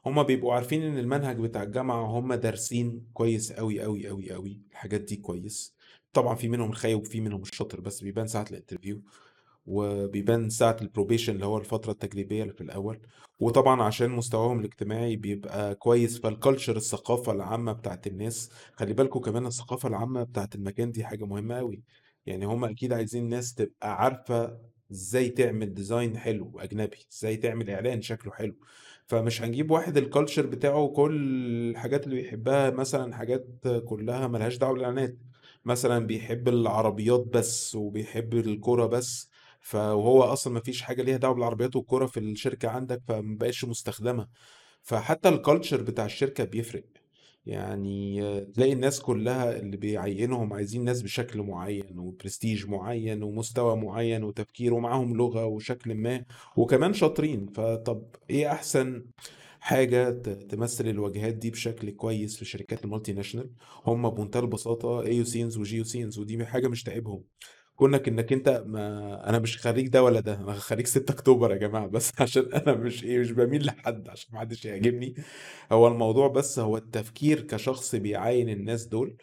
هما 0.05 0.23
بيبقوا 0.23 0.53
عارفين 0.53 0.81
إن 0.83 0.97
المنهج 0.97 1.37
بتاع 1.39 1.63
الجامعة 1.63 2.05
هما 2.05 2.35
دارسين 2.35 3.05
كويس 3.13 3.51
قوي 3.51 3.81
قوي 3.81 4.07
قوي 4.07 4.31
قوي 4.31 4.61
الحاجات 4.71 5.01
دي 5.01 5.15
كويس. 5.15 5.75
طبعا 6.13 6.35
في 6.35 6.49
منهم 6.49 6.69
الخايب 6.69 6.99
وفي 6.99 7.21
منهم 7.21 7.41
الشاطر 7.41 7.81
بس 7.81 8.01
بيبان 8.03 8.27
ساعة 8.27 8.45
ال 8.51 8.56
interview. 8.56 9.01
وبيبان 9.65 10.49
ساعة 10.49 10.77
ال 10.81 10.86
probation 10.86 11.33
اللي 11.35 11.45
هو 11.45 11.57
الفترة 11.57 11.91
التجريبية 11.91 12.41
اللي 12.43 12.53
في 12.53 12.61
الأول. 12.61 12.99
وطبعا 13.39 13.83
عشان 13.83 14.09
مستواهم 14.11 14.59
الاجتماعي 14.59 15.15
بيبقى 15.15 15.75
كويس 15.75 16.19
فال 16.19 16.32
culture 16.32 16.75
الثقافة 16.75 17.31
العامة 17.31 17.71
بتاعت 17.73 18.07
الناس. 18.07 18.49
خلي 18.73 18.93
بالكوا 18.93 19.21
كمان 19.21 19.45
الثقافة 19.45 19.89
العامة 19.89 20.23
بتاعت 20.23 20.55
المكان 20.55 20.91
دي 20.91 21.03
حاجة 21.03 21.25
مهمة 21.25 21.55
قوي 21.57 21.83
يعني 22.25 22.45
هم 22.45 22.65
أكيد 22.65 22.93
عايزين 22.93 23.29
ناس 23.29 23.53
تبقى 23.53 24.03
عارفة 24.03 24.57
إزاي 24.91 25.29
تعمل 25.29 25.73
design 25.73 26.17
حلو 26.17 26.59
أجنبي 26.59 26.97
إزاي 27.13 27.37
تعمل 27.37 27.69
إعلان 27.69 28.01
شكله 28.01 28.31
حلو. 28.33 28.55
فمش 29.07 29.41
هنجيب 29.41 29.71
واحد 29.71 29.97
ال 29.97 30.03
culture 30.03 30.45
بتاعه 30.45 30.87
كل 30.87 31.15
الحاجات 31.71 32.03
اللي 32.05 32.15
بيحبها 32.21 32.69
مثلا 32.69 33.15
حاجات 33.15 33.47
كلها 33.85 34.27
ملهاش 34.27 34.57
دعوة 34.57 34.73
بالإعلانات. 34.73 35.17
مثلا 35.65 36.07
بيحب 36.07 36.47
العربيات 36.49 37.19
بس 37.33 37.75
وبيحب 37.75 38.33
الكورة 38.33 38.85
بس. 38.85 39.30
فهو 39.61 40.23
أصلا 40.23 40.53
ما 40.53 40.59
فيش 40.59 40.81
حاجة 40.81 41.01
ليها 41.03 41.17
دعوة 41.17 41.33
بالعربيات 41.35 41.75
والكورة 41.75 42.05
في 42.05 42.19
الشركة 42.19 42.69
عندك 42.69 43.01
فمبقاش 43.07 43.65
مستخدمة. 43.65 44.27
فحتى 44.81 45.29
ال 45.29 45.36
culture 45.36 45.81
بتاع 45.81 46.05
الشركة 46.05 46.43
بيفرق. 46.43 46.83
يعني 47.45 48.21
تلاقي 48.45 48.73
الناس 48.73 48.99
كلها 49.01 49.59
اللي 49.59 49.77
بيعينهم 49.77 50.53
عايزين 50.53 50.83
ناس 50.83 51.01
بشكل 51.01 51.41
معين 51.41 51.99
وبرستيج 51.99 52.67
معين 52.67 53.23
ومستوى 53.23 53.75
معين 53.75 54.23
وتفكير 54.23 54.73
ومعاهم 54.73 55.17
لغة 55.17 55.45
وشكل 55.45 55.95
ما 55.95 56.25
وكمان 56.57 56.93
شاطرين. 56.93 57.47
فطب 57.47 58.03
إيه 58.29 58.51
أحسن 58.51 59.05
حاجة 59.59 60.09
تمثل 60.49 60.87
الواجهات 60.87 61.33
دي 61.33 61.49
بشكل 61.51 61.89
كويس 61.91 62.37
في 62.37 62.45
شركات 62.45 62.83
ال 62.85 63.13
multinational؟ 63.13 63.49
هم 63.85 64.09
بمنتهى 64.09 64.39
البساطة 64.39 65.01
AUCians 65.03 65.77
و 65.77 65.83
GUCians 65.83 66.19
ودي 66.19 66.45
حاجة 66.45 66.67
مش 66.67 66.83
تعيبهم. 66.83 67.23
كونك 67.81 68.07
إنك 68.07 68.33
أنت 68.33 68.63
ما 68.67 69.29
أنا 69.29 69.39
مش 69.39 69.57
خريج 69.57 69.87
ده 69.87 70.03
ولا 70.03 70.19
ده 70.19 70.33
أنا 70.33 70.53
خريج 70.53 70.87
6 70.87 71.11
أكتوبر 71.11 71.51
يا 71.51 71.57
جماعة 71.57 71.87
بس 71.87 72.11
عشان 72.21 72.53
أنا 72.53 72.73
مش 72.75 73.03
إيه 73.03 73.19
مش 73.19 73.31
بميل 73.31 73.65
لحد 73.65 74.09
عشان 74.09 74.29
ما 74.33 74.39
حدش 74.39 74.65
يعجبني. 74.65 75.15
هو 75.71 75.87
الموضوع 75.87 76.27
بس 76.27 76.59
هو 76.59 76.77
التفكير 76.77 77.41
كشخص 77.41 77.95
بيعاين 77.95 78.49
الناس 78.49 78.85
دول 78.85 79.17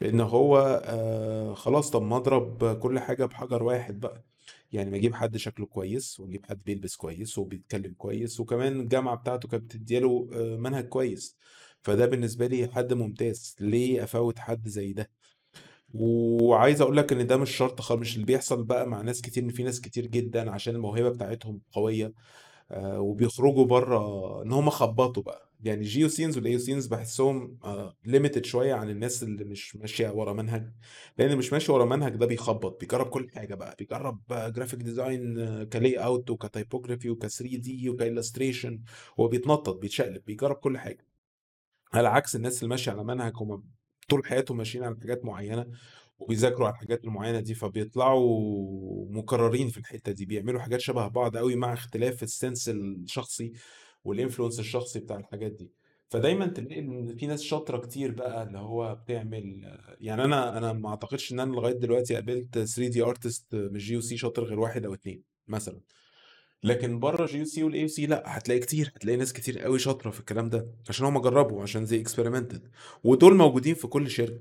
لأن 0.00 0.20
هو 0.20 0.82
آه 0.86 1.54
خلاص 1.54 1.90
طب 1.90 2.02
ما 2.02 2.16
أضرب 2.16 2.78
كل 2.78 2.98
حاجة 2.98 3.24
بحجر 3.26 3.62
واحد 3.62 4.00
بقى. 4.00 4.24
يعني 4.72 4.90
ما 4.90 4.96
أجيب 4.96 5.14
حد 5.14 5.36
شكله 5.36 5.66
كويس 5.66 6.20
وأجيب 6.20 6.46
حد 6.46 6.64
بيلبس 6.64 6.96
كويس 6.96 7.38
وبيتكلم 7.38 7.94
كويس 7.98 8.40
وكمان 8.40 8.80
الجامعة 8.80 9.16
بتاعته 9.16 9.48
كانت 9.48 9.64
بتديله 9.76 10.28
آه 10.32 10.56
منهج 10.56 10.88
كويس. 10.88 11.36
فده 11.82 12.06
بالنسبة 12.06 12.46
لي 12.46 12.68
حد 12.68 12.92
ممتاز 12.92 13.56
ليه 13.60 14.04
أفوت 14.04 14.38
حد 14.38 14.68
زي 14.68 14.92
ده؟ 14.92 15.10
وعايز 15.94 16.80
أقول 16.80 16.96
لك 16.96 17.12
إن 17.12 17.26
ده 17.26 17.36
مش 17.36 17.50
شرط 17.56 17.80
خالص 17.80 18.00
مش 18.00 18.14
اللي 18.14 18.26
بيحصل 18.26 18.64
بقى 18.64 18.86
مع 18.88 19.00
ناس 19.02 19.20
كتير 19.22 19.42
إن 19.42 19.48
في 19.50 19.62
ناس 19.62 19.80
كتير 19.80 20.06
جدا 20.06 20.50
عشان 20.50 20.74
الموهبة 20.74 21.08
بتاعتهم 21.10 21.60
قوية 21.72 22.12
آه 22.70 23.00
وبيخرجوا 23.00 23.64
بره 23.64 24.42
إن 24.42 24.52
هم 24.52 24.70
خبطوا 24.70 25.22
بقى. 25.22 25.50
يعني 25.64 25.82
GUCians 25.84 26.36
وال 26.36 26.58
AUCians 26.58 26.86
بحسهم 26.86 27.58
آه 27.64 27.96
limited 28.06 28.44
شوية 28.44 28.74
عن 28.74 28.90
الناس 28.90 29.22
اللي 29.22 29.44
مش 29.44 29.76
ماشية 29.76 30.10
ورا 30.10 30.32
منهج. 30.32 30.62
لأن 31.18 31.26
اللي 31.26 31.38
مش 31.38 31.52
ماشي 31.52 31.72
ورا 31.72 31.84
منهج 31.84 32.16
ده 32.16 32.26
بيخبط 32.26 32.80
بيجرب 32.80 33.06
كل 33.06 33.30
حاجة 33.34 33.54
بقى 33.54 33.76
بيجرب 33.78 34.20
graphic 34.30 34.80
design 34.82 36.30
ك 36.30 36.41
layout 36.41 37.10
وك 37.10 37.26
typography 37.26 37.56
وك 37.58 37.74
3D 37.74 37.90
وك 37.90 38.03
illustration 38.03 38.80
وبيتنطط 39.16 39.76
بيتشقلب 39.76 40.22
بيجرب 40.26 40.56
كل 40.56 40.78
حاجة. 40.78 41.06
على 41.94 42.08
عكس 42.08 42.36
الناس 42.36 42.58
اللي 42.58 42.70
ماشية 42.70 42.92
على 42.92 43.04
منهج 43.04 43.32
هم 43.36 43.64
طول 44.08 44.26
حياتهم 44.26 44.56
ماشيين 44.56 44.84
على 44.84 44.96
حاجات 45.00 45.24
معينة 45.24 45.66
وبيذاكروا 46.18 46.66
على 46.66 46.74
الحاجات 46.74 47.04
المعينه 47.04 47.40
دي 47.40 47.54
فبيطلعوا 47.54 49.06
مكررين 49.10 49.68
في 49.68 49.78
الحتة 49.78 50.12
دي 50.12 50.26
بيعملوا 50.26 50.60
حاجات 50.60 50.80
شبه 50.80 51.08
بعض 51.08 51.36
قوي 51.36 51.56
مع 51.56 51.72
اختلاف 51.72 52.22
ال 52.22 52.30
sense 52.30 52.68
الشخصي 52.68 53.52
وال 54.04 54.14
influence 54.14 54.60
الشخصي 54.60 54.98
بتاع 55.00 55.16
الحاجات 55.16 55.52
دي. 55.52 55.72
فدايما 56.08 56.46
تلاقي 56.46 56.78
إن 56.80 57.16
في 57.16 57.26
ناس 57.26 57.42
شاطرة 57.42 57.78
كتير 57.78 58.10
بقى 58.12 58.42
اللي 58.42 58.58
هو 58.58 58.94
بتعمل 58.94 59.60
يعني 60.00 60.24
أنا 60.24 60.58
أنا 60.58 60.72
ما 60.72 60.88
أعتقدش 60.88 61.32
إن 61.32 61.40
أنا 61.40 61.52
لغاية 61.52 61.72
دلوقتي 61.74 62.14
قابلت 62.14 62.58
3D 62.58 63.02
artist 63.02 63.54
من 63.54 63.78
GUC 63.78 64.16
شاطر 64.16 64.44
غير 64.44 64.60
واحد 64.60 64.84
أو 64.84 64.94
اتنين 64.94 65.22
مثلا. 65.48 65.80
لكن 66.64 66.98
بره 67.00 67.26
جي 67.26 67.44
سي 67.44 67.62
والاي 67.64 67.88
سي 67.88 68.06
لا 68.06 68.22
هتلاقي 68.26 68.60
كتير 68.60 68.92
هتلاقي 68.96 69.16
ناس 69.16 69.32
كتير 69.32 69.58
قوي 69.58 69.78
شاطرة 69.78 70.10
في 70.10 70.20
الكلام 70.20 70.48
ده 70.48 70.66
عشان 70.88 71.06
هم 71.06 71.18
جربوا 71.18 71.62
عشان 71.62 71.86
زي 71.86 72.00
experimented 72.00 72.68
ودول 73.04 73.34
موجودين 73.36 73.74
في 73.74 73.86
كل 73.86 74.10
شركة 74.10 74.40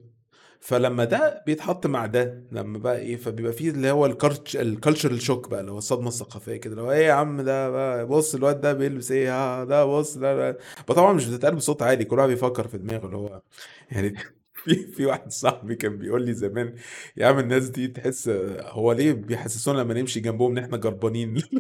فلما 0.60 1.04
ده 1.06 1.44
بيتحط 1.46 1.88
مع 1.88 2.06
ده 2.06 2.44
لما 2.52 2.78
بقى 2.78 3.00
إيه 3.00 3.16
فبيبقى 3.18 3.54
فيه 3.54 3.70
اللي 3.70 3.92
هو 3.92 4.06
ال 4.06 4.12
culture 4.12 4.58
ال 4.58 4.65
cultural 4.65 5.22
shock 5.22 5.50
بقى 5.50 5.60
اللي 5.62 5.72
هو 5.72 5.78
الصدمة 5.78 6.08
الثقافية 6.08 6.56
كده 6.58 6.82
هو 6.82 6.92
إيه 6.92 7.06
يا 7.06 7.14
عم 7.14 7.42
ده 7.42 7.70
بقى 7.70 8.06
بص 8.08 8.36
الواد 8.36 8.62
ده 8.62 8.74
بيلبس 8.74 9.12
إيه 9.12 9.34
ها 9.62 9.64
ده 9.66 9.86
بص 9.86 10.18
ده, 10.18 10.52
ده. 10.52 10.58
طبعا 10.88 11.14
مش 11.14 11.26
بتتقال 11.28 11.56
بصوت 11.56 11.82
عالي 11.82 12.06
كل 12.06 12.18
واحد 12.20 12.30
بيفكر 12.30 12.68
في 12.68 12.78
دماغه 12.78 13.06
اللي 13.06 13.18
هو 13.18 13.42
يعني 13.92 14.16
في 14.64 14.76
في 14.88 15.06
واحد 15.06 15.32
صاحبي 15.32 15.76
كان 15.76 15.98
بيقول 15.98 16.26
لي 16.26 16.34
زمان 16.34 16.76
يا 17.18 17.26
عم 17.28 17.40
الناس 17.40 17.70
دي 17.70 17.88
تحس 17.88 18.30
هو 18.60 18.92
ليه 18.92 19.12
بيحسسونا 19.14 19.82
لما 19.82 19.94
نمشي 19.94 20.20
جنبهم 20.20 20.52
إن 20.58 20.64
إحنا 20.64 20.78
جربانين؟ 20.78 21.42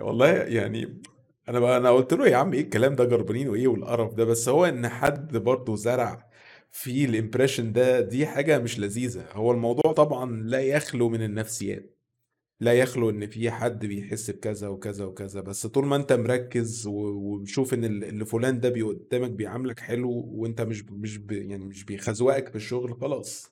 والله 0.00 0.28
يعني 0.28 1.02
أنا 1.48 1.60
بقى 1.60 1.76
أنا 1.76 1.90
قلت 1.90 2.12
له 2.14 2.28
يا 2.28 2.36
عم 2.36 2.52
إيه 2.52 2.60
الكلام 2.60 2.94
ده 2.96 3.04
جربانين 3.04 3.48
وإيه 3.48 3.68
والقرف 3.68 4.14
ده؟ 4.14 4.24
بس 4.24 4.48
هو 4.48 4.64
إن 4.64 4.88
حد 4.88 5.36
برضه 5.36 5.76
زرع 5.76 6.30
في 6.70 7.04
الامبريشن 7.04 7.72
ده 7.72 8.00
دي 8.00 8.26
حاجة 8.26 8.58
مش 8.58 8.78
لذيذة. 8.80 9.24
هو 9.32 9.50
الموضوع 9.52 9.92
طبعا 9.92 10.42
لا 10.42 10.60
يخلو 10.60 11.08
من 11.08 11.22
النفسيات. 11.22 11.99
لا 12.60 12.72
يخلو 12.72 13.10
إن 13.10 13.26
في 13.26 13.50
حد 13.50 13.86
بيحس 13.86 14.30
بكذا 14.30 14.68
وكذا 14.68 15.04
وكذا 15.04 15.40
بس 15.40 15.66
طول 15.66 15.86
ما 15.86 15.96
أنت 15.96 16.12
مركز 16.12 16.86
و- 16.86 16.92
وبتشوف 16.92 17.74
إن 17.74 17.84
ال- 17.84 18.04
اللي 18.04 18.24
فلان 18.26 18.60
ده 18.60 18.68
قدامك 18.70 19.30
بيعاملك 19.30 19.80
حلو 19.80 20.10
وأنت 20.34 20.60
مش 20.60 20.84
مش 20.90 21.20
يعني 21.30 21.64
مش 21.64 21.84
بيخزوقك 21.84 22.48
في 22.48 22.56
الشغل 22.56 22.94
خلاص. 23.00 23.50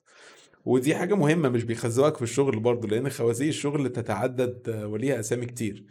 ودي 0.65 0.95
حاجة 0.95 1.15
مهمة 1.15 1.49
مش 1.49 1.63
بيخزوقك 1.63 2.17
في 2.17 2.21
الشغل 2.23 2.59
برضه 2.59 2.87
لأن 2.87 3.09
خوازيق 3.09 3.47
الشغل 3.47 3.89
تتعدد 3.89 4.69
وليها 4.85 5.19
أسامي 5.19 5.45
كتير. 5.45 5.85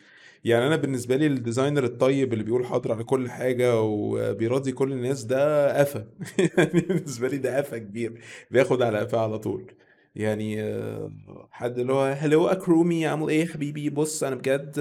يعني 0.45 0.67
أنا 0.67 0.77
بالنسبة 0.77 1.17
لي 1.17 1.27
الديزاينر 1.27 1.85
الطيب 1.85 2.33
اللي 2.33 2.45
بيقول 2.45 2.67
حاضر 2.67 2.93
على 2.93 3.05
كل 3.05 3.31
حاجة 3.31 3.81
وبيراضي 3.83 4.73
كل 4.73 4.93
الناس 4.93 5.25
ده 5.25 5.79
قفا. 5.81 6.09
يعني 6.59 6.81
بالنسبة 6.81 7.29
لي 7.29 7.39
ده 7.39 7.57
قفا 7.59 7.79
كبير 7.79 8.21
بياخد 8.51 8.83
على 8.83 8.99
قفا 8.99 9.19
على 9.19 9.39
طول. 9.39 9.73
يعني 10.15 10.63
حد 11.51 11.79
اللي 11.79 11.93
هو 11.93 12.03
هلو 12.19 12.47
اكرومي 12.47 13.07
عامل 13.07 13.29
إيه 13.29 13.41
يا 13.41 13.47
حبيبي؟ 13.53 13.91
بص 13.91 14.23
أنا 14.25 14.35
بجد 14.37 14.81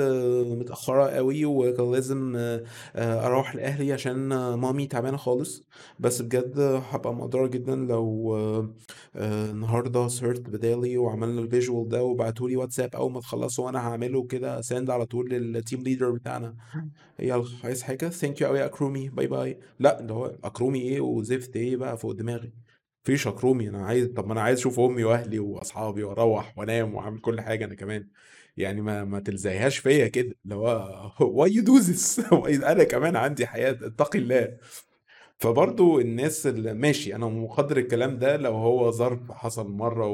متأخرة 0.60 1.04
قوي 1.10 1.46
وكان 1.46 1.92
لازم 1.92 2.36
آه، 2.36 2.64
أروح 2.96 3.56
لأهلي 3.56 3.94
عشان 3.94 4.28
مامي 4.54 4.88
تعبانة 4.88 5.18
خالص. 5.18 5.64
بس 6.00 6.22
بجد 6.22 6.60
هبقى 6.60 7.14
مقدرة 7.16 7.48
جدا 7.48 7.76
لو 7.76 8.36
آه، 9.16 9.52
النهارده 9.52 10.08
سهرت 10.08 10.42
بدالي 10.50 10.98
وعملنا 10.98 11.42
ال 11.42 11.49
visual 11.49 11.90
ده 11.90 12.04
وبعتولي 12.04 12.56
واتساب 12.58 12.96
أول 12.96 13.12
ما 13.12 13.20
تخلصوا 13.20 13.66
وأنا 13.66 13.80
هعمله 13.80 14.24
كده 14.28 14.62
send 14.62 14.90
على 14.90 15.06
طول 15.06 15.30
لل 15.30 15.48
team 15.48 15.84
leader 15.84 16.12
بتاعنا. 16.12 16.56
يلا 17.20 17.46
عايز 17.64 17.84
حاجة؟ 17.84 18.10
thank 18.10 18.42
you 18.42 18.48
قوي 18.48 18.60
يا 18.60 18.66
اكرومي 18.66 19.10
bye 19.10 19.28
bye 19.28 19.60
لأ 19.80 20.00
اللي 20.00 20.14
هو 20.14 20.26
اكرومي 20.44 20.80
إيه 20.82 21.02
وزفت 21.02 21.56
إيه 21.56 21.76
بقى 21.78 21.98
فوق 21.98 22.12
دماغي. 22.12 22.67
مفيش 23.08 23.28
اكرومي 23.28 23.70
أنا 23.70 23.86
عايز 23.86 24.08
طب 24.08 24.28
ما 24.28 24.34
أنا 24.34 24.42
عايز 24.42 24.60
أشوف 24.60 24.80
أمي 24.80 25.04
وأهلي 25.04 25.40
وأصحابي 25.40 26.04
وأروح 26.04 26.58
وأنام 26.58 26.96
وأعمل 26.96 27.20
كل 27.20 27.42
حاجة 27.42 27.66
أنا 27.66 27.76
كمان. 27.76 28.08
يعني 28.58 28.82
ما 28.82 29.04
ما 29.04 29.20
تلزقهاش 29.20 29.78
فيا 29.78 30.08
كده 30.08 30.36
اللي 30.46 30.56
هو 30.56 31.12
why 31.22 31.54
you 31.54 31.64
do 31.64 31.78
this 31.78 32.20
أنا 32.64 32.84
كمان 32.84 33.16
عندي 33.16 33.48
حياة 33.48 33.72
اتقي 33.72 34.20
الله. 34.20 34.58
فبرضو 35.40 36.00
الناس 36.00 36.48
اللي 36.48 36.74
ماشي 36.74 37.16
أنا 37.16 37.26
مقدر 37.28 37.78
الكلام 37.78 38.20
ده 38.20 38.38
لو 38.38 38.54
هو 38.56 38.92
ظرف 38.92 39.32
حصل 39.32 39.72
مرة 39.72 40.08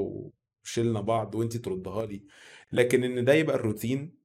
وشلنا 0.64 1.02
بعض 1.02 1.36
وانتي 1.36 1.60
تردها 1.60 2.06
لي 2.06 2.24
لكن 2.72 3.04
إن 3.04 3.26
ده 3.26 3.34
يبقى 3.34 3.56
الروتين 3.56 4.16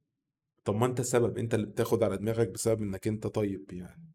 طب 0.64 0.76
ما 0.76 0.86
أنت 0.86 1.00
السبب 1.00 1.38
أنت 1.38 1.54
اللي 1.54 1.66
بتاخد 1.66 2.02
على 2.02 2.16
دماغك 2.16 2.48
بسبب 2.48 2.82
إنك 2.82 3.08
أنت 3.08 3.26
طيب 3.26 3.72
يعني. 3.72 4.07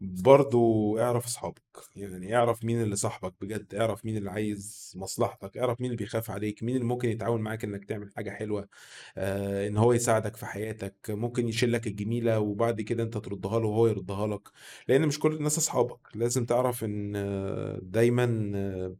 برضو 0.00 0.98
اعرف 0.98 1.24
اصحابك 1.26 1.62
يعني 1.96 2.36
اعرف 2.36 2.64
مين 2.64 2.82
اللي 2.82 2.96
صاحبك 2.96 3.34
بجد 3.40 3.74
اعرف 3.74 4.04
مين 4.04 4.16
اللي 4.16 4.30
عايز 4.30 4.92
مصلحتك 4.96 5.58
اعرف 5.58 5.80
مين 5.80 5.90
اللي 5.90 5.96
بيخاف 5.96 6.30
عليك 6.30 6.62
مين 6.62 6.74
اللي 6.76 6.86
ممكن 6.86 7.08
يتعاون 7.08 7.40
معاك 7.40 7.64
انك 7.64 7.84
تعمل 7.84 8.10
حاجة 8.16 8.30
حلوة 8.30 8.68
آه 9.16 9.68
ان 9.68 9.76
هو 9.76 9.92
يساعدك 9.92 10.36
في 10.36 10.46
حياتك 10.46 10.94
ممكن 11.10 11.48
يشيلك 11.48 11.86
الجميلة 11.86 12.40
وبعد 12.40 12.80
كده 12.80 13.02
انت 13.02 13.18
تردها 13.18 13.58
له 13.60 13.66
وهو 13.68 13.86
يردها 13.86 14.26
لك. 14.26 14.48
لأن 14.88 15.06
مش 15.06 15.18
كل 15.18 15.32
الناس 15.34 15.58
اصحابك 15.58 15.98
لازم 16.14 16.44
تعرف 16.46 16.84
ان 16.84 17.12
آه، 17.16 17.78
دايما 17.82 18.52
آه، 18.56 18.96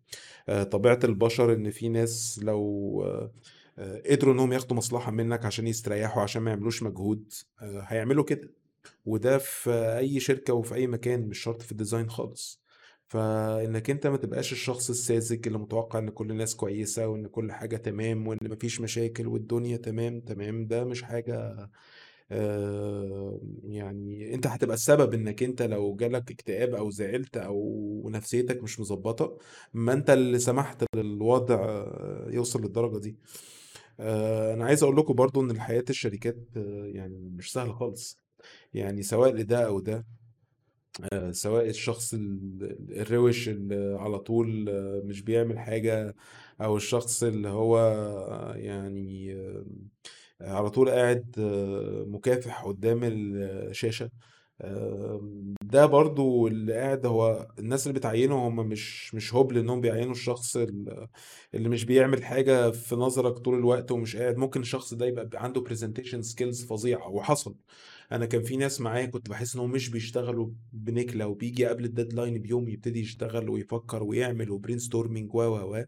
آه، 0.48 0.62
طبيعة 0.64 0.98
البشر 1.04 1.52
ان 1.54 1.70
في 1.70 1.88
ناس 1.88 2.40
لو 2.42 3.30
قدروا 4.10 4.34
انهم 4.34 4.52
ياخدوا 4.52 4.76
مصلحة 4.76 5.10
منك 5.10 5.44
عشان 5.44 5.66
يستريحوا 5.66 6.22
عشان 6.22 6.42
ما 6.42 6.50
يعملوش 6.50 6.82
مجهود 6.82 7.32
هيعملوا 7.60 8.24
كده. 8.24 8.59
وده 9.06 9.38
في 9.38 9.70
أي 9.98 10.20
شركة 10.20 10.54
وفي 10.54 10.74
أي 10.74 10.86
مكان 10.86 11.28
مش 11.28 11.38
شرط 11.38 11.62
في 11.62 11.72
الديزاين 11.72 12.10
خالص. 12.10 12.60
فإنك 13.08 13.90
أنت 13.90 14.06
ما 14.06 14.16
تبقاش 14.16 14.52
الشخص 14.52 14.90
الساذج 14.90 15.46
اللي 15.46 15.58
متوقع 15.58 15.98
إن 15.98 16.10
كل 16.10 16.30
الناس 16.30 16.56
كويسة 16.56 17.08
وإن 17.08 17.26
كل 17.26 17.52
حاجة 17.52 17.76
تمام 17.76 18.26
وإن 18.28 18.38
مفيش 18.42 18.80
مشاكل 18.80 19.26
والدنيا 19.26 19.76
تمام 19.76 20.20
تمام 20.20 20.66
ده 20.66 20.84
مش 20.84 21.02
حاجة 21.02 21.70
آه، 22.32 23.40
يعني 23.64 24.34
أنت 24.34 24.46
هتبقى 24.46 24.74
السبب 24.74 25.14
إنك 25.14 25.42
أنت 25.42 25.62
لو 25.62 25.96
جالك 25.96 26.30
اكتئاب 26.30 26.74
أو 26.74 26.90
زعلت 26.90 27.36
أو 27.36 28.10
نفسيتك 28.12 28.62
مش 28.62 28.80
مظبطة 28.80 29.38
ما 29.74 29.92
أنت 29.92 30.10
اللي 30.10 30.38
سمحت 30.38 30.84
للوضع 30.96 31.84
يوصل 32.28 32.62
للدرجة 32.62 32.98
دي. 32.98 33.16
آه، 34.00 34.54
أنا 34.54 34.64
عايز 34.64 34.82
أقول 34.82 34.96
لكم 34.96 35.14
برضو 35.14 35.40
إن 35.40 35.50
الحياة 35.50 35.84
الشركات 35.90 36.36
آه، 36.56 36.90
يعني 36.94 37.30
مش 37.36 37.52
سهلة 37.52 37.72
خالص. 37.72 38.19
يعني 38.74 39.02
سواء 39.02 39.32
لده 39.34 39.66
أو 39.66 39.80
ده 39.80 40.06
آه، 41.12 41.30
سواء 41.32 41.68
الشخص 41.68 42.14
ال- 42.14 43.00
الروش 43.00 43.48
اللي 43.48 43.96
على 44.00 44.18
طول 44.18 44.64
مش 45.04 45.22
بيعمل 45.22 45.58
حاجة 45.58 46.14
أو 46.60 46.76
الشخص 46.76 47.22
اللي 47.22 47.48
هو 47.48 47.78
يعني 48.56 49.32
آه، 49.34 49.64
على 50.40 50.70
طول 50.70 50.90
قاعد 50.90 51.34
آه، 51.38 52.04
مكافح 52.08 52.64
قدام 52.64 53.00
الشاشة 53.04 54.10
ده 55.62 55.86
برضو 55.86 56.46
اللي 56.46 56.72
قاعد 56.74 57.06
هو 57.06 57.48
الناس 57.58 57.86
اللي 57.86 57.98
بتعينه 57.98 58.48
هم 58.48 58.56
مش 58.68 59.14
مش 59.14 59.34
هبل 59.34 59.58
انهم 59.58 59.80
بيعينوا 59.80 60.12
الشخص 60.12 60.56
ال- 60.56 61.08
اللي 61.54 61.68
مش 61.68 61.84
بيعمل 61.84 62.24
حاجة 62.24 62.70
في 62.70 62.94
نظرك 62.96 63.38
طول 63.38 63.54
الوقت 63.58 63.92
ومش 63.92 64.16
قاعد. 64.16 64.36
ممكن 64.36 64.60
الشخص 64.60 64.94
ده 64.94 65.06
يبقى 65.06 65.28
عنده 65.34 65.64
presentation 65.64 66.22
skills 66.32 66.66
فظيعة 66.68 67.08
وحصل. 67.08 67.54
أنا 68.12 68.26
كان 68.26 68.42
في 68.42 68.56
ناس 68.56 68.80
معايا 68.80 69.06
كنت 69.06 69.30
بحس 69.30 69.54
إنهم 69.54 69.70
مش 69.70 69.88
بيشتغلوا 69.88 70.50
بنكلة 70.72 71.26
وبيجي 71.26 71.66
قبل 71.66 71.84
ال 71.84 71.90
deadline 71.90 72.38
بيوم 72.38 72.68
يبتدي 72.68 73.00
يشتغل 73.00 73.48
ويفكر 73.50 74.02
ويعمل 74.02 74.50
و 74.50 74.78
brainstorming 74.78 75.34
و 75.34 75.38
و 75.42 75.74
و 75.76 75.84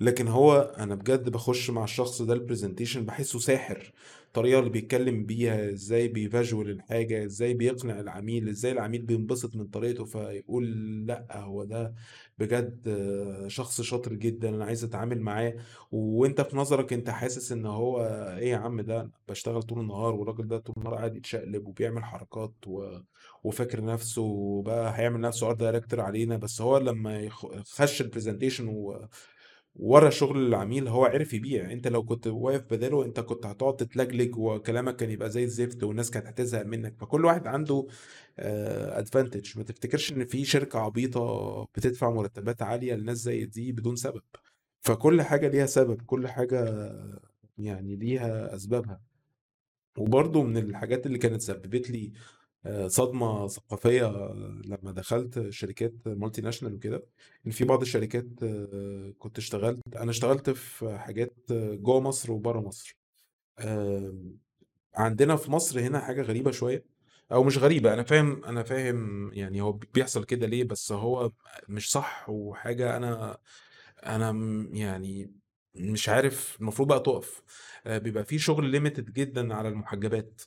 لكن 0.00 0.28
هو 0.28 0.74
أنا 0.78 0.94
بجد 0.94 1.28
بخش 1.30 1.70
مع 1.70 1.84
الشخص 1.84 2.22
ده 2.22 2.34
ال 2.34 2.39
presentation 2.39 3.04
بحسه 3.06 3.38
ساحر. 3.38 3.92
الطريقة 4.26 4.58
اللي 4.58 4.70
بيتكلم 4.70 5.24
بيها 5.24 5.70
إزاي 5.70 6.08
بي 6.08 6.23
visual 6.23 6.70
الحاجة 6.70 7.24
إزاي 7.24 7.54
بيقنع 7.54 8.00
العميل 8.00 8.48
إزاي 8.48 8.72
العميل 8.72 9.02
بينبسط 9.02 9.56
من 9.56 9.66
طريقته 9.66 10.04
فيقول 10.04 10.66
لأ 11.06 11.26
هو 11.40 11.64
ده 11.64 11.94
بجد 12.38 12.94
شخص 13.46 13.80
شاطر 13.80 14.12
جدا 14.14 14.48
أنا 14.48 14.64
عايز 14.64 14.84
أتعامل 14.84 15.20
معاه. 15.20 15.54
وأنت 15.92 16.40
في 16.40 16.56
نظرك 16.56 16.92
أنت 16.92 17.10
حاسس 17.10 17.52
إن 17.52 17.66
هو 17.66 18.00
إيه 18.38 18.50
يا 18.50 18.56
عم 18.56 18.80
ده؟ 18.80 19.00
أنا 19.00 19.10
بشتغل 19.28 19.62
طول 19.62 19.80
النهار 19.80 20.14
والراجل 20.14 20.48
ده 20.48 20.58
طول 20.58 20.74
النهار 20.78 20.94
قاعد 20.94 21.16
يتشقلب 21.16 21.66
وبيعمل 21.68 22.04
حركات 22.04 22.54
و... 22.66 22.98
وفاكر 23.44 23.84
نفسه 23.84 24.62
بقى 24.62 24.98
هيعمل 24.98 25.20
نفسه 25.20 25.46
art 25.46 25.56
director 25.60 26.00
علينا. 26.00 26.36
بس 26.36 26.60
هو 26.60 26.78
لما 26.78 27.20
يخ- 27.20 27.62
خش 27.74 28.00
ال 28.00 28.05
presentation 28.05 28.68
ورا 29.76 30.10
شغل 30.10 30.46
العميل 30.46 30.88
هو 30.88 31.04
عرف 31.04 31.34
يبيع. 31.34 31.72
أنت 31.72 31.88
لو 31.88 32.02
كنت 32.04 32.26
واقف 32.26 32.62
بداله 32.70 33.04
أنت 33.04 33.20
كنت 33.20 33.46
هتقعد 33.46 33.76
تتلجلج 33.76 34.36
وكلامك 34.38 34.96
كان 34.96 35.10
يبقى 35.10 35.30
زي 35.30 35.44
الزفت 35.44 35.82
والناس 35.84 36.10
كانت 36.10 36.26
هتزهق 36.26 36.66
منك. 36.66 36.96
فكل 37.00 37.24
واحد 37.24 37.46
عنده 37.46 37.86
ادفانتج 38.38 39.58
ما 39.58 39.64
تفتكرش 39.64 40.12
إن 40.12 40.24
في 40.24 40.44
شركة 40.44 40.78
عبيطة 40.78 41.64
بتدفع 41.74 42.10
مرتبات 42.10 42.62
عالية 42.62 42.94
لناس 42.94 43.18
زي 43.18 43.44
دي 43.44 43.72
بدون 43.72 43.96
سبب. 43.96 44.22
فكل 44.80 45.22
حاجة 45.22 45.48
ليها 45.48 45.66
سبب 45.66 46.02
كل 46.02 46.28
حاجة 46.28 46.90
يعني 47.58 47.96
ليها 47.96 48.54
أسبابها. 48.54 49.00
وبرضه 49.98 50.42
من 50.42 50.56
الحاجات 50.56 51.06
اللي 51.06 51.18
كانت 51.18 51.40
سببت 51.40 51.90
لي 51.90 52.12
آه، 52.66 52.88
صدمة 52.88 53.46
ثقافية 53.48 54.06
آه، 54.06 54.60
لما 54.64 54.92
دخلت 54.92 55.50
شركات 55.50 55.92
مالتي 56.06 56.40
ناشونال 56.42 56.74
وكده. 56.74 57.06
ان 57.46 57.50
في 57.50 57.64
بعض 57.64 57.80
الشركات 57.80 58.26
آه، 58.42 59.12
كنت 59.18 59.38
اشتغلت 59.38 59.80
أنا 59.96 60.10
اشتغلت 60.10 60.50
في 60.50 60.98
حاجات 60.98 61.34
جوه 61.52 62.00
مصر 62.00 62.32
وبره 62.32 62.60
مصر. 62.60 62.96
عندنا 64.94 65.36
في 65.36 65.50
مصر 65.50 65.80
هنا 65.80 66.00
حاجة 66.00 66.22
غريبة 66.22 66.50
شوية 66.50 66.84
أو 67.32 67.44
مش 67.44 67.58
غريبة 67.58 67.94
أنا 67.94 68.02
فاهم 68.02 68.44
أنا 68.44 68.62
فاهم 68.62 69.32
يعني 69.32 69.60
هو 69.60 69.72
بيحصل 69.72 70.24
كده 70.24 70.46
ليه 70.46 70.64
بس 70.64 70.92
هو 70.92 71.30
مش 71.68 71.90
صح 71.92 72.26
وحاجة 72.30 72.96
أنا 72.96 73.38
أنا 74.06 74.32
يعني 74.72 75.32
مش 75.74 76.08
عارف 76.08 76.56
المفروض 76.60 76.88
بقى 76.88 77.00
تقف. 77.00 77.42
بيبقى 77.86 78.24
في 78.24 78.38
شغل 78.38 78.66
limited 78.70 79.12
جدا 79.12 79.54
على 79.54 79.68
المحجبات. 79.68 80.42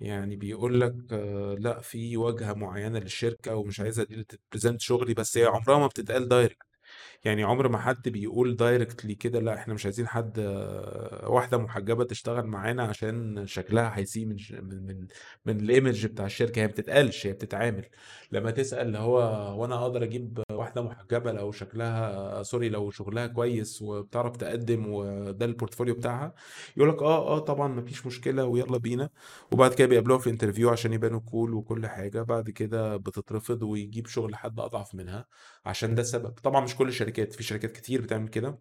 يعني 0.00 0.36
بيقول 0.36 0.80
لك 0.80 0.94
آه، 1.12 1.54
لأ 1.60 1.80
في 1.80 2.16
واجهة 2.16 2.52
معينة 2.52 2.98
للشركة 2.98 3.54
ومش 3.56 3.80
عايزة 3.80 4.04
دي 4.04 4.24
ت 4.24 4.30
represent 4.30 4.80
شغلي 4.80 5.14
بس 5.14 5.38
هي 5.38 5.44
عمرها 5.46 5.78
ما 5.78 5.86
بتتقال 5.86 6.28
direct 6.28 6.67
يعني 7.24 7.42
عمر 7.44 7.68
ما 7.68 7.78
حد 7.78 8.08
بيقول 8.08 8.56
directly 8.56 9.14
كده 9.14 9.40
لأ 9.40 9.54
إحنا 9.54 9.74
مش 9.74 9.84
عايزين 9.84 10.08
حد 10.08 10.38
واحدة 11.26 11.58
محجبة 11.58 12.04
تشتغل 12.04 12.46
معانا 12.46 12.82
عشان 12.82 13.46
شكلها 13.46 13.98
هيسيء 13.98 14.26
من 14.26 14.36
من 14.62 14.86
من 14.86 15.06
من 15.46 15.60
ال 15.60 15.68
image 15.68 16.06
بتاع 16.06 16.26
الشركة 16.26 16.60
هي 16.60 16.66
ما 16.66 16.72
بتتقالش 16.72 17.26
هي 17.26 17.32
بتتعامل. 17.32 17.84
لما 18.32 18.50
تسأل 18.50 18.86
اللي 18.86 18.98
هو 18.98 19.18
وأنا 19.62 19.74
أقدر 19.82 20.02
أجيب 20.02 20.42
واحدة 20.52 20.82
محجبة 20.82 21.32
لو 21.32 21.52
شكلها 21.52 22.42
sorry 22.42 22.68
لو 22.68 22.90
شغلها 22.90 23.26
كويس 23.26 23.82
وبتعرف 23.82 24.36
تقدم 24.36 24.86
وده 24.88 25.46
ال 25.46 25.51
portfolio 25.51 25.94
بتاعها 25.94 26.34
يقول 26.76 26.88
لك 26.88 27.02
آه 27.02 27.36
آه 27.36 27.38
طبعا 27.38 27.68
مفيش 27.68 28.06
مشكلة 28.06 28.44
ويلا 28.44 28.78
بينا. 28.78 29.10
وبعد 29.52 29.74
كده 29.74 29.88
بيقابلوها 29.88 30.18
في 30.18 30.30
interview 30.30 30.70
عشان 30.70 30.92
يبانوا 30.92 31.20
cool 31.20 31.54
وكل 31.54 31.86
حاجة. 31.86 32.22
بعد 32.22 32.50
كده 32.50 32.96
بتترفض 32.96 33.62
ويجيب 33.62 34.06
شغل 34.06 34.36
حد 34.36 34.60
أضعف 34.60 34.94
منها 34.94 35.26
عشان 35.66 35.94
ده 35.94 36.02
السبب 36.02 36.30
طبعا 36.30 36.60
مش 36.64 36.74
كل 36.78 36.88
الشركات 36.88 37.32
في 37.34 37.42
شركات 37.42 37.72
كتير 37.72 38.00
بتعمل 38.02 38.28
كده 38.28 38.58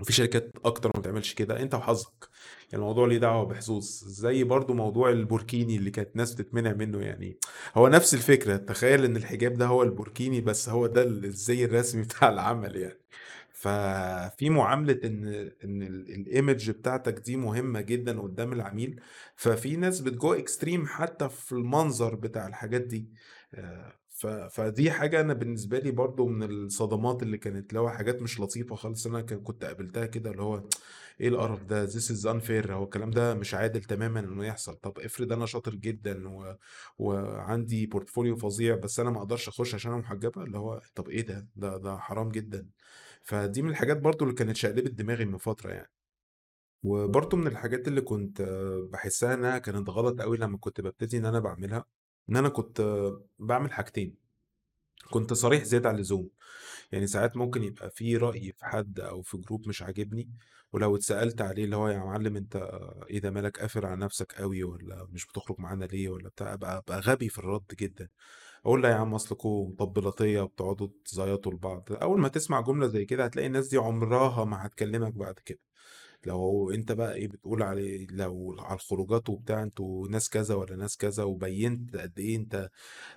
وفي 0.00 0.12
شركات 0.12 0.52
أكتر 0.64 0.90
ما 0.94 1.00
بتعملش 1.00 1.34
كده 1.34 1.62
أنت 1.62 1.74
وحظك. 1.74 2.28
يعني 2.72 2.74
الموضوع 2.84 3.06
ليه 3.08 3.18
دعوة 3.18 3.44
بحظوظ 3.46 3.84
زي 4.06 4.44
برضو 4.44 4.74
موضوع 4.74 5.10
البوركيني 5.10 5.76
اللي 5.76 5.90
كانت 5.90 6.16
ناس 6.16 6.34
بتتمنع 6.34 6.72
منه 6.72 7.00
يعني. 7.02 7.38
هو 7.74 7.88
نفس 7.88 8.14
الفكرة 8.14 8.56
تخيل 8.56 9.04
إن 9.04 9.16
الحجاب 9.16 9.54
ده 9.54 9.66
هو 9.66 9.82
البوركيني 9.82 10.40
بس 10.40 10.68
هو 10.68 10.86
ده 10.86 11.02
الزي 11.02 11.64
الرسمي 11.64 12.02
بتاع 12.04 12.28
العمل 12.28 12.76
يعني. 12.76 13.00
ففي 13.52 14.50
معاملة 14.50 15.00
إن 15.04 15.24
إن 15.64 15.82
ال 15.82 16.26
ال 16.26 16.33
image 16.33 16.70
بتاعتك 16.70 17.18
دي 17.20 17.36
مهمة 17.36 17.80
جدًا 17.80 18.20
قدّام 18.20 18.52
العميل، 18.52 19.00
ففي 19.36 19.76
ناس 19.76 20.02
بت 20.02 20.20
go 20.20 20.38
extreme 20.42 20.86
حتى 20.86 21.28
في 21.28 21.52
المنظر 21.52 22.14
بتاع 22.14 22.46
الحاجات 22.46 22.80
دي، 22.82 23.10
آآ 23.54 23.99
ف 24.20 24.26
فدي 24.26 24.90
حاجة 24.90 25.20
أنا 25.20 25.32
بالنسبة 25.34 25.78
لي 25.78 25.90
برضه 25.90 26.26
من 26.26 26.42
الصدمات 26.50 27.22
اللي 27.22 27.38
كانت 27.38 27.74
هو 27.74 27.88
حاجات 27.90 28.22
مش 28.22 28.40
لطيفة 28.40 28.76
خالص 28.76 29.06
أنا 29.06 29.22
كنت 29.22 29.64
قابلتها 29.64 30.06
كده 30.06 30.30
اللي 30.30 30.42
هو 30.42 30.64
إيه 31.20 31.28
القرف 31.28 31.64
ده 31.64 31.86
this 31.86 31.90
is 32.12 32.24
unfair 32.26 32.70
هو 32.70 32.84
الكلام 32.84 33.10
ده 33.10 33.34
مش 33.34 33.54
عادل 33.54 33.84
تمامًا 33.84 34.20
إنه 34.20 34.44
يحصل، 34.46 34.76
طب 34.76 34.98
افرض 34.98 35.32
أنا 35.32 35.46
شاطر 35.46 35.74
جدًا 35.74 36.28
و 36.28 36.56
وعندي 36.98 37.90
portfolio 37.94 38.34
فظيع 38.42 38.76
بس 38.76 39.00
أنا 39.00 39.10
ما 39.10 39.18
أقدرش 39.18 39.48
أخش 39.48 39.74
عشان 39.74 39.92
أنا 39.92 40.00
محجبة، 40.00 40.42
اللي 40.42 40.58
هو 40.58 40.80
طب 40.94 41.08
إيه 41.08 41.22
ده؟ 41.26 41.48
ده 41.56 41.76
ده 41.78 41.96
حرام 41.98 42.28
جدًا. 42.30 42.70
فدي 43.22 43.62
من 43.62 43.70
الحاجات 43.70 43.96
برضه 44.00 44.24
اللي 44.26 44.34
كانت 44.36 44.56
شقلبت 44.56 44.90
دماغي 44.90 45.24
من 45.24 45.38
فترة 45.38 45.72
يعني. 45.72 45.90
وبرضه 46.82 47.36
من 47.36 47.46
الحاجات 47.46 47.88
اللي 47.88 48.00
كنت 48.00 48.42
باحسّها 48.92 49.34
إنها 49.34 49.58
كانت 49.58 49.88
غلط 49.90 50.20
أوي 50.20 50.36
لمّا 50.38 50.58
كنت 50.58 50.80
بابتدي 50.80 51.18
إن 51.18 51.26
أنا 51.26 51.38
باعملها، 51.40 51.84
إن 52.30 52.36
أنا 52.36 52.48
كنت 52.48 52.80
باعمل 53.38 53.72
حاجتين، 53.72 54.16
كنت 55.10 55.32
صريح 55.32 55.64
زيادة 55.64 55.88
عن 55.88 55.94
اللزوم، 55.96 56.30
يعني 56.92 57.06
ساعات 57.06 57.36
ممكن 57.36 57.64
يبقى 57.64 57.90
في 57.90 58.16
رأي 58.16 58.52
في 58.52 58.66
حد 58.66 59.00
أو 59.00 59.22
في 59.22 59.38
group 59.38 59.68
مش 59.68 59.82
عاجبني، 59.82 60.30
ولو 60.72 60.96
اتسألت 60.96 61.40
عليه 61.42 61.64
اللي 61.64 61.76
هو 61.76 61.88
يا 61.88 61.98
معلم 61.98 62.36
أنت 62.36 62.56
إيه 63.10 63.20
ده 63.20 63.30
مالك 63.30 63.60
قافل 63.60 63.86
على 63.86 63.96
نفسك 64.00 64.34
أوي 64.40 64.64
والّا 64.64 65.06
مش 65.10 65.26
بتخرج 65.26 65.60
معانا 65.60 65.84
ليه 65.84 66.08
والّا 66.08 66.28
بتاع، 66.28 66.54
أبقى 66.54 66.78
أبقى 66.78 67.00
غبي 67.00 67.28
في 67.28 67.38
الرد 67.38 67.66
جدًا، 67.80 68.08
أقول 68.66 68.82
لا 68.82 68.90
يا 68.90 68.94
عم 68.94 69.14
أصلكم 69.14 69.48
مطبلاتية 69.80 70.40
وبتقعدوا 70.40 70.88
تزيطوا 71.04 71.52
لبعض، 71.52 71.88
أول 71.92 72.20
ما 72.20 72.28
تسمع 72.28 72.60
جملة 72.60 72.86
زي 72.88 73.04
كده 73.04 73.24
هتلاقي 73.24 73.46
الناس 73.48 73.68
دي 73.68 73.76
عمرها 73.78 74.44
ما 74.44 74.66
هتكلمك 74.66 75.14
بعد 75.14 75.34
كده. 75.46 75.60
لو 76.26 76.70
أنت 76.70 76.92
بقى 76.92 77.14
إيه 77.14 77.28
بتقول 77.28 77.62
على 77.62 78.06
لو 78.06 78.56
على 78.58 78.74
الخروجات 78.76 79.28
وبتاع 79.30 79.62
أنتم 79.62 80.06
ناس 80.10 80.28
كذا 80.30 80.54
والّا 80.54 80.76
ناس 80.76 80.96
كذا، 80.96 81.24
وبيّنت 81.24 81.96
قد 81.96 82.18
إيه 82.18 82.36
أنت 82.36 82.70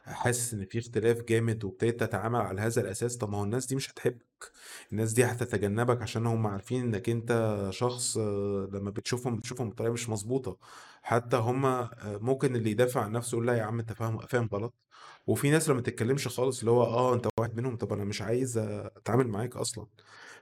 حاسس 0.06 0.54
إن 0.54 0.66
في 0.66 0.80
اختلاف 0.80 1.22
جامد 1.22 1.64
وابتديت 1.66 2.00
تتعامل 2.04 2.40
على 2.42 2.62
هذا 2.62 2.82
الأساس، 2.82 3.18
طب 3.18 3.30
ما 3.30 3.38
هو 3.38 3.44
الناس 3.44 3.66
دي 3.66 3.76
مش 3.76 3.92
هتحبك، 3.92 4.52
الناس 4.92 5.14
دي 5.14 5.26
هتتجنبك 5.26 6.02
عشان 6.02 6.26
هم 6.28 6.48
عارفين 6.48 6.82
إنك 6.84 7.10
أنت 7.10 7.58
شخص 7.72 8.18
آه، 8.18 8.70
لمّا 8.74 8.90
بتشوفهم 8.92 9.38
بتشوفهم 9.38 9.70
بطريقة 9.70 9.94
مش 9.94 10.10
مضبوطة، 10.10 10.58
حتى 11.04 11.38
هم 11.38 11.66
آآ 11.66 11.90
ممكن 12.22 12.56
اللي 12.56 12.72
يدافع 12.72 13.02
عن 13.02 13.12
نفسه 13.12 13.36
يقول 13.36 13.48
لا 13.48 13.54
يا 13.58 13.64
عم 13.64 13.80
أنت 13.80 13.94
فاهم 13.94 14.18
فاهم 14.20 14.50
غلط، 14.54 14.74
وفي 15.28 15.50
ناس 15.52 15.64
اللي 15.66 15.76
ما 15.76 15.82
تتكلمش 15.82 16.28
خالص 16.28 16.60
اللي 16.60 16.72
هو 16.72 16.84
آه 16.84 17.14
أنت 17.14 17.28
واحد 17.40 17.56
منهم، 17.58 17.76
طب 17.78 17.94
أنا 17.94 18.04
مش 18.04 18.22
عايز 18.22 18.58
أتعامل 18.58 19.28
معاك 19.28 19.56
أصلًا. 19.58 19.88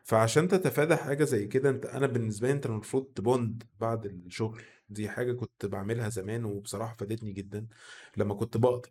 فعشان 0.03 0.47
تتفادى 0.47 0.95
حاجة 0.95 1.23
زي 1.23 1.47
كده 1.47 1.69
أنت 1.69 1.85
أنا 1.85 2.07
بالنسبة 2.07 2.47
لي 2.47 2.53
أنت 2.53 2.65
المفروض 2.65 3.05
ت 3.15 3.25
bond 3.25 3.63
بعد 3.79 4.05
الشغل. 4.05 4.61
دي 4.89 5.09
حاجة 5.09 5.33
كنت 5.33 5.65
بعملها 5.65 6.09
زمان 6.09 6.45
وبصراحة 6.45 6.95
فادتني 6.99 7.31
جدا 7.33 7.67
لما 8.17 8.33
كنت 8.35 8.57
بقدر 8.57 8.89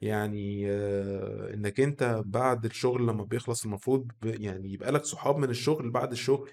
يعني 0.00 0.70
آه، 0.70 1.54
إنك 1.54 1.80
أنت 1.80 2.22
بعد 2.26 2.64
الشغل 2.64 3.06
لما 3.06 3.24
بيخلص 3.24 3.64
المفروض 3.64 4.12
يعني 4.24 4.72
يبقى 4.72 4.92
لك 4.92 5.04
صحاب 5.04 5.36
من 5.38 5.50
الشغل 5.50 5.90
بعد 5.90 6.12
الشغل. 6.12 6.50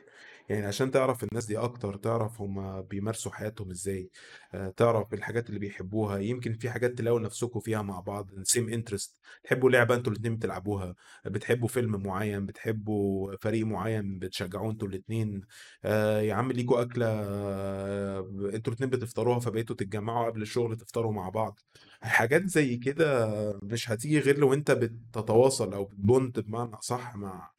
يعني 0.49 0.65
عشان 0.65 0.91
تعرف 0.91 1.23
الناس 1.23 1.45
دي 1.45 1.57
أكتر 1.57 1.95
تعرف 1.95 2.41
هما 2.41 2.81
بيمارسوا 2.81 3.31
حياتهم 3.31 3.69
إزاي 3.71 4.09
آه، 4.53 4.69
تعرف 4.77 5.13
الحاجات 5.13 5.49
اللي 5.49 5.59
بيحبوها 5.59 6.17
يمكن 6.19 6.53
في 6.53 6.69
حاجات 6.69 6.91
تلاقوا 6.97 7.19
نفسكم 7.19 7.59
فيها 7.59 7.81
مع 7.81 7.99
بعض 7.99 8.29
same 8.43 8.69
interest 8.69 9.19
تحبوا 9.43 9.69
لعبة 9.69 9.95
أنتوا 9.95 10.11
الاتنين 10.13 10.35
بتلعبوها 10.37 10.95
بتحبوا 11.25 11.67
فيلم 11.67 12.03
معين 12.03 12.45
بتحبوا 12.45 13.35
فريق 13.41 13.65
معين 13.65 14.19
بتشجعوه 14.19 14.71
أنتوا 14.71 14.87
الاتنين 14.87 15.41
آه 15.85 16.21
يا 16.21 16.33
عم 16.33 16.51
ليكوا 16.51 16.81
أكلة 16.81 17.05
آه 17.07 18.19
أنتوا 18.53 18.73
الاتنين 18.73 18.89
بتفطروها 18.89 19.39
فبقيتوا 19.39 19.75
تتجمعوا 19.75 20.25
قبل 20.29 20.41
الشغل 20.41 20.77
تفطروا 20.77 21.11
مع 21.13 21.29
بعض. 21.29 21.59
حاجات 22.01 22.45
زي 22.45 22.77
كده 22.77 23.29
مش 23.63 23.91
هتيجي 23.91 24.19
غير 24.19 24.37
لو 24.39 24.53
أنت 24.53 24.71
بتتواصل 24.71 25.73
أو 25.73 25.85
بتبوند 25.85 26.39
بمعنى 26.39 26.75
أصح 26.75 27.15
مع 27.15 27.51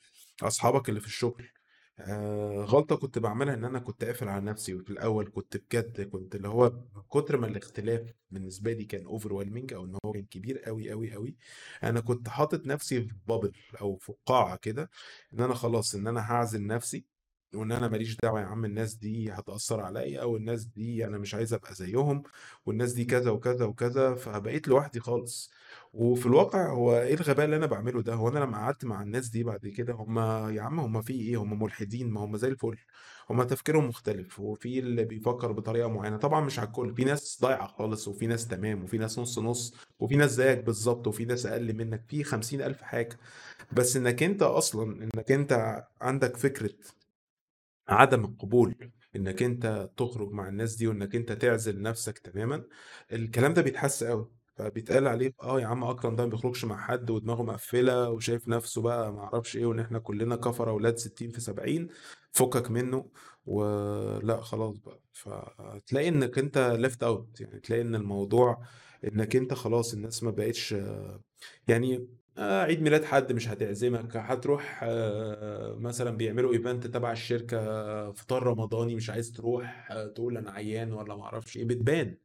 أصحابك 0.43 0.89
اللي 0.89 1.01
في 1.01 1.07
الشغل. 1.07 1.49
آه 1.99 2.65
غلطة 2.65 2.97
كنت 2.97 3.19
بعملها 3.19 3.55
إن 3.55 3.65
أنا 3.65 3.79
كنت 3.79 4.05
قافل 4.05 4.29
على 4.29 4.45
نفسي 4.45 4.75
وفي 4.75 4.91
الأول 4.91 5.31
كنت 5.35 5.57
بجد 5.57 6.01
كنت 6.01 6.35
اللي 6.35 6.49
هو 6.49 6.71
من 6.97 7.03
كتر 7.11 7.37
ما 7.37 7.47
الاختلاف 7.47 8.13
بالنسبة 8.31 8.73
لي 8.73 8.85
كان 8.85 9.05
اوفر 9.07 9.33
أو 9.75 9.85
إن 9.85 9.97
هو 10.05 10.13
كان 10.13 10.25
كبير 10.25 10.59
قوي 10.59 10.91
قوي 10.91 11.13
قوي 11.13 11.37
أنا 11.83 12.01
كنت 12.01 12.29
حاطط 12.29 12.67
نفسي 12.67 13.03
في 13.03 13.15
بابل 13.27 13.53
أو 13.81 13.97
في 13.97 14.13
قاعة 14.27 14.57
كده 14.57 14.91
إن 15.35 15.41
أنا 15.41 15.55
خلاص 15.55 15.95
إن 15.95 16.07
أنا 16.07 16.21
هعزل 16.33 16.67
نفسي 16.67 17.05
وإن 17.55 17.73
أنا 17.73 17.89
ماليش 17.89 18.17
دعوة 18.23 18.41
يا 18.41 18.47
عم 18.47 18.65
الناس 18.65 18.95
دي 18.95 19.31
هتأثر 19.33 19.81
عليا 19.81 20.23
أو 20.23 20.37
الناس 20.37 20.65
دي 20.65 21.05
أنا 21.07 21.19
مش 21.19 21.35
عايز 21.35 21.55
أبقى 21.55 21.75
زيهم 21.75 22.23
والناس 22.67 22.93
دي 22.93 23.05
كذا 23.05 23.31
وكذا 23.31 23.65
وكذا 23.65 24.15
فبقيت 24.15 24.69
لوحدي 24.69 25.01
خالص. 25.01 25.51
وفي 25.93 26.27
الواقع 26.27 26.71
هو 26.73 26.97
إيه 27.01 27.15
الغباء 27.15 27.45
اللي 27.45 27.57
أنا 27.57 27.67
بعمله 27.67 28.03
ده؟ 28.03 28.15
هو 28.15 28.29
أنا 28.29 28.39
لما 28.39 28.57
قعدت 28.59 28.85
مع 28.85 29.03
الناس 29.03 29.29
دي 29.29 29.45
بعد 29.45 29.67
كده 29.67 29.95
هم 29.95 30.19
يا 30.51 30.63
عم 30.63 30.81
هم 30.81 31.03
في 31.03 31.13
إيه؟ 31.13 31.37
هم 31.43 31.63
ملحدين 31.63 32.11
ما 32.11 32.21
هم 32.25 32.37
زي 32.37 32.49
الفل. 32.49 32.77
هم 33.31 33.43
تفكيرهم 33.43 33.89
مختلف 33.89 34.41
وفي 34.41 34.79
اللي 34.79 35.05
بيفكر 35.05 35.53
بطريقة 35.53 35.89
معينة. 35.89 36.17
طبعا 36.17 36.41
مش 36.41 36.59
على 36.59 36.69
الكل 36.69 36.95
في 36.95 37.05
ناس 37.05 37.39
ضايعة 37.43 37.67
خالص 37.67 38.09
وفي 38.09 38.27
ناس 38.27 38.49
تمام 38.49 38.85
وفي 38.85 38.99
ناس 38.99 39.19
نص 39.19 39.39
نص 39.39 39.75
وفي 39.99 40.17
ناس 40.17 40.31
زيك 40.31 40.59
بالظبط 40.65 41.07
وفي 41.07 41.25
ناس 41.25 41.47
أقل 41.47 41.75
منك 41.77 42.05
في 42.09 42.25
خمسين 42.25 42.63
ألف 42.63 42.83
حاجة. 42.83 43.19
بس 43.73 43.97
إنك 43.97 44.23
أنت 44.23 44.43
أصلا 44.43 45.03
إنك 45.15 45.33
أنت 45.33 45.83
عندك 46.01 46.37
فكرة 46.37 46.71
عدم 47.93 48.25
القبول 48.25 48.93
إنك 49.17 49.43
أنت 49.43 49.91
تخرج 49.97 50.31
مع 50.33 50.49
الناس 50.49 50.75
دي 50.77 50.87
وإنك 50.87 51.15
أنت 51.17 51.33
تعزل 51.33 51.83
نفسك 51.83 52.19
تماما 52.19 52.65
الكلام 53.13 53.55
ده 53.55 53.63
بيتحس 53.63 54.05
قوي 54.05 54.31
فبيتقال 54.57 55.09
عليه 55.09 55.35
آه 55.43 55.61
يا 55.61 55.67
عم 55.67 55.85
أكرم 55.85 56.17
ده 56.17 56.25
ما 56.25 56.31
بيخرجش 56.31 56.65
مع 56.65 56.77
حد 56.87 57.11
ودماغه 57.11 57.43
مقفلة 57.43 58.11
وشايف 58.11 58.49
نفسه 58.49 58.83
بقى 58.83 59.13
ما 59.13 59.21
أعرفش 59.21 59.57
إيه 59.57 59.67
وإن 59.67 59.81
إحنا 59.81 59.99
كلنا 59.99 60.37
كفره 60.37 60.71
أولاد 60.71 60.97
60 60.99 61.31
في 61.31 61.41
70 61.41 61.89
فكك 62.33 62.71
منه 62.71 63.11
ولا 63.47 64.41
خلاص 64.41 64.79
بقى. 64.79 65.01
فتلاقي 65.13 66.09
إنك 66.09 66.39
أنت 66.39 66.59
left 66.79 67.03
out 67.03 67.41
يعني 67.41 67.61
تلاقي 67.61 67.83
إن 67.83 67.95
الموضوع 67.95 68.63
إنك 69.05 69.37
أنت 69.37 69.55
خلاص 69.55 69.93
الناس 69.95 70.23
ما 70.23 70.31
بقتش 70.31 70.75
يعني 71.69 72.09
آه، 72.39 72.63
عيد 72.63 72.83
ميلاد 72.83 73.05
حد 73.05 73.33
مش 73.33 73.49
هتعزمك 73.49 74.17
هتروح 74.17 74.81
آه، 74.83 75.75
مثلا 75.79 76.11
بيعملوا 76.17 76.53
ايفنت 76.53 76.87
تبع 76.87 77.13
الشركة 77.13 78.13
فطار 78.13 78.43
رمضاني 78.43 78.95
مش 78.95 79.11
عايز 79.11 79.33
تروح 79.33 79.89
آه، 79.91 80.07
تقول 80.07 80.37
أنا 80.37 80.51
عيان 80.51 80.93
ولا 80.93 81.17
ما 81.17 81.23
أعرفش 81.25 81.57
إيه 81.57 81.65
بتبان 81.65 82.17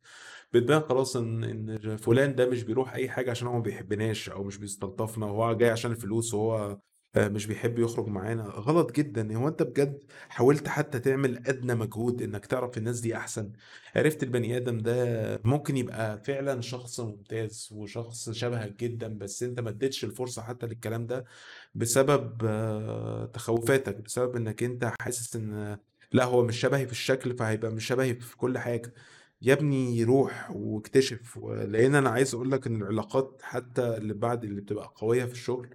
بتبان 0.54 0.82
خلاص 0.82 1.16
إن 1.16 1.44
إن 1.44 1.98
فلان 1.98 2.36
ده 2.36 2.50
مش 2.50 2.64
بيروح 2.64 2.94
أي 2.94 3.10
حاجة 3.10 3.32
عشان 3.32 3.48
هو 3.48 3.54
ما 3.54 3.60
بيحبناش 3.64 4.30
أو 4.30 4.44
مش 4.44 4.58
بيستلطفنا 4.58 5.26
وهو 5.26 5.54
جاي 5.58 5.70
عشان 5.70 5.92
الفلوس 5.92 6.34
وهو 6.34 6.80
آه، 7.18 7.28
مش 7.28 7.46
بيحب 7.46 7.80
يخرج 7.80 8.08
معانا. 8.08 8.44
غلط 8.44 8.92
جدا. 8.92 9.36
هو 9.36 9.48
أنت 9.48 9.64
بجد 9.64 10.04
حاولت 10.30 10.68
حتى 10.68 11.00
تعمل 11.00 11.38
أدنى 11.48 11.76
مجهود 11.76 12.22
إنك 12.22 12.46
تعرف 12.46 12.78
الناس 12.78 13.00
دي 13.00 13.18
أحسن؟ 13.18 13.52
عرفت 13.96 14.24
البني 14.24 14.58
آدم 14.58 14.78
ده 14.78 15.40
ممكن 15.44 15.78
يبقى 15.78 16.24
فعلا 16.24 16.62
شخص 16.62 17.00
ممتاز 17.00 17.70
وشخص 17.72 18.30
شبهك 18.30 18.80
جدا 18.84 19.08
بس 19.18 19.44
أنت 19.44 19.60
ما 19.60 19.70
اديتش 19.70 20.04
الفرصة 20.04 20.42
حتى 20.42 20.66
للكلام 20.68 21.06
ده 21.08 21.26
بسبب 21.76 22.42
آه، 22.46 23.26
تخوفاتك 23.26 23.96
بسبب 24.02 24.36
إنك 24.36 24.64
أنت 24.64 24.92
حاسس 25.02 25.36
إن 25.36 25.78
لأ 26.12 26.24
هو 26.26 26.44
مش 26.44 26.60
شبهي 26.60 26.86
في 26.86 26.92
الشكل 26.92 27.38
فهيبقى 27.38 27.72
مش 27.72 27.86
شبهي 27.88 28.14
في 28.16 28.38
كل 28.38 28.58
حاجة. 28.58 28.94
يا 29.42 29.54
ابني 29.54 30.04
روح 30.04 30.52
واكتشف. 30.52 31.38
لأن 31.48 31.96
أنا 31.96 32.10
عايز 32.10 32.34
أقول 32.36 32.52
لك 32.52 32.68
إن 32.68 32.82
العلاقات 32.82 33.42
حتى 33.44 33.82
اللي 33.98 34.14
بعد 34.14 34.44
اللي 34.44 34.62
بتبقى 34.62 34.94
قوية 34.96 35.26
في 35.26 35.32
الشغل 35.32 35.70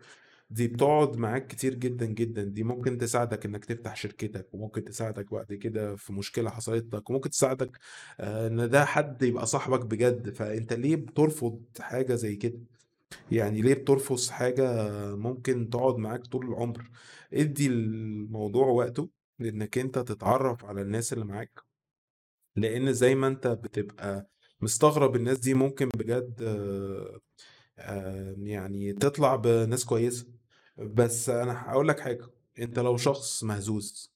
دي 0.53 0.69
بتقعد 0.69 1.17
معاك 1.17 1.47
كتير 1.47 1.75
جدا 1.75 2.07
جدا. 2.07 2.43
دي 2.45 2.62
ممكن 2.65 2.99
تساعدك 2.99 3.45
إنك 3.47 3.65
تفتح 3.65 3.97
شركتك 3.97 4.55
وممكن 4.55 4.85
تساعدك 4.85 5.33
بعد 5.35 5.55
كده 5.55 5.97
في 5.97 6.12
مشكلة 6.12 6.51
حصلت 6.51 6.95
لك 6.95 7.11
وممكن 7.11 7.31
تساعدك 7.31 7.79
آه، 8.21 8.47
إن 8.47 8.71
ده 8.71 8.85
حد 8.85 9.23
يبقى 9.23 9.47
صاحبك 9.47 9.87
بجد. 9.87 10.31
فأنت 10.35 10.73
ليه 10.73 10.97
بترفض 10.97 11.61
حاجة 11.81 12.15
زي 12.15 12.37
كده؟ 12.37 12.59
يعني 13.33 13.62
ليه 13.62 13.75
بترفض 13.75 14.31
حاجة 14.31 14.65
ممكن 15.17 15.71
تقعد 15.71 15.97
معاك 15.97 16.27
طول 16.27 16.47
العمر؟ 16.49 16.91
ادي 17.33 17.67
الموضوع 17.67 18.67
وقته 18.67 19.11
لإنك 19.38 19.79
أنت 19.79 19.99
تتعرف 19.99 20.65
على 20.65 20.83
الناس 20.83 21.12
اللي 21.12 21.25
معاك. 21.25 21.61
لأن 22.57 22.93
زي 22.93 23.15
ما 23.15 23.27
أنت 23.27 23.47
بتبقى 23.49 24.29
مستغرب 24.61 25.17
الناس 25.17 25.38
دي 25.38 25.55
ممكن 25.55 25.88
بجد 25.88 26.43
آه، 26.43 27.21
آه، 27.79 28.35
يعني 28.38 28.93
تطلع 28.93 29.37
بناس 29.37 29.85
كويسة. 29.85 30.41
بس 30.83 31.29
أنا 31.29 31.71
هقول 31.71 31.88
لك 31.88 32.01
حاجة 32.01 32.27
أنت 32.59 32.79
لو 32.79 32.97
شخص 32.97 33.45
مهزوز 33.45 34.12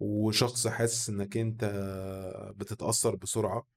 وشخص 0.00 0.66
حاسس 0.68 1.10
إنك 1.10 1.36
أنت 1.36 1.64
بتتأثر 2.56 3.16
بسرعة 3.16 3.68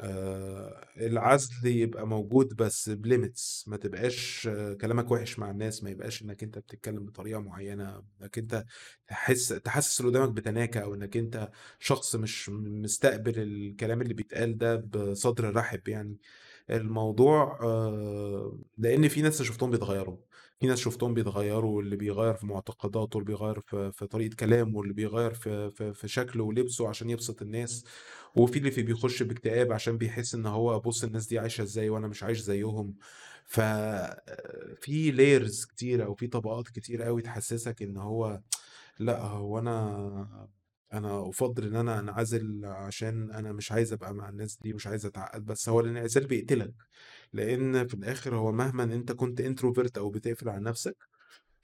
آآ 0.00 0.88
العزل 0.96 1.66
يبقى 1.68 2.06
موجود 2.08 2.56
بس 2.56 2.90
بlimits 2.90 3.68
ما 3.68 3.76
تبقاش 3.76 4.48
آه، 4.52 4.74
كلامك 4.74 5.10
وِحِش 5.10 5.38
مع 5.38 5.50
الناس، 5.50 5.84
ما 5.84 5.90
يبقاش 5.90 6.22
إنّك 6.22 6.42
أنت 6.42 6.58
بتتكلّم 6.58 7.06
بطريقة 7.06 7.40
معيّنة، 7.40 8.04
إنّك 8.22 8.38
أنت 8.38 8.64
تحس 9.08 9.48
تحسّس 9.48 10.00
اللي 10.00 10.10
قدّامك 10.12 10.30
بتناكة 10.34 10.80
أو 10.80 10.94
إنّك 10.94 11.16
أنت 11.16 11.50
شخص 11.80 12.16
مش 12.16 12.50
مستقبل 12.50 13.40
الكلام 13.40 14.02
اللي 14.02 14.14
بيتقال 14.14 14.58
ده 14.58 14.76
بصدر 14.76 15.56
رحب 15.56 15.88
يعني. 15.88 16.18
الموضوع 16.70 17.58
آآ 17.62 18.58
لإن 18.78 19.08
في 19.08 19.22
ناس 19.22 19.42
شُفتهم 19.42 19.70
بيتغيّروا، 19.70 20.18
في 20.60 20.66
ناس 20.66 20.78
شُفتهم 20.78 21.14
بيتغيّروا، 21.14 21.82
اللي 21.82 21.96
بيغيّر 21.96 22.34
في 22.34 22.46
معتقداته، 22.46 23.16
اللي 23.18 23.26
بيغيّر 23.26 23.60
في 23.60 23.92
في 23.92 24.06
طريقة 24.06 24.34
كلامه، 24.36 24.82
اللي 24.82 24.92
بيغيّر 24.94 25.34
في 25.34 25.70
في 25.70 25.92
في 25.94 26.08
شكله 26.08 26.44
ولبسه 26.44 26.88
عشان 26.88 27.10
يبسط 27.10 27.42
الناس، 27.42 27.84
وفي 28.34 28.58
اللي 28.58 28.70
في 28.70 28.82
بيخش 28.82 29.22
باكتئاب 29.22 29.72
عشان 29.72 29.98
بيحس 29.98 30.34
إن 30.34 30.46
هو 30.46 30.80
بُص 30.80 31.04
الناس 31.04 31.26
دي 31.26 31.38
عايشة 31.38 31.62
إزاي 31.62 31.88
وأنا 31.90 32.08
مش 32.08 32.22
عايش 32.22 32.38
زيّهم، 32.40 32.94
ف 33.46 33.60
في 34.80 35.12
layers 35.12 35.66
كتيرة 35.68 36.04
أو 36.04 36.14
في 36.14 36.26
طبقات 36.26 36.68
كتيرة 36.68 37.04
أوي 37.04 37.22
تحسّسك 37.22 37.82
إن 37.82 37.96
هو 37.96 38.40
لأ، 38.98 39.20
هو 39.22 39.58
أنا 39.58 40.48
أنا 40.92 41.28
أُفضّل 41.30 41.66
إن 41.66 41.76
أنا 41.76 42.00
أنعزل 42.00 42.66
عشان 42.66 43.32
أنا 43.32 43.52
مش 43.52 43.72
عايز 43.72 43.92
أبقى 43.92 44.14
مع 44.14 44.28
الناس 44.28 44.58
دي، 44.62 44.72
مش 44.72 44.86
عايز 44.86 45.06
أتعقّد، 45.06 45.44
بس 45.46 45.68
هو 45.68 45.80
الانعزال 45.80 46.26
بيقتلك، 46.26 46.74
لإن 47.32 47.86
في 47.86 47.94
الآخر 47.94 48.36
هو 48.36 48.52
مهمًا 48.52 48.84
أنت 48.84 49.12
كنت 49.12 49.42
introvert 49.42 49.90
أو 49.98 50.10
بتقفل 50.10 50.48
على 50.48 50.60
نَفْسك، 50.64 50.96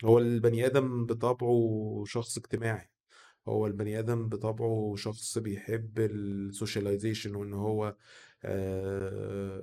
هو 0.04 0.18
البني 0.18 0.66
آدم 0.66 1.06
بطبعه 1.06 2.04
شخص 2.06 2.38
اجتماعي، 2.38 2.90
هو 3.48 3.66
البني 3.66 3.98
آدم 3.98 4.28
بطبعه 4.28 4.94
شخص 4.96 5.38
بيحب 5.38 6.08
الsocialization 6.54 7.26
وإن 7.36 7.52
هو 7.54 7.96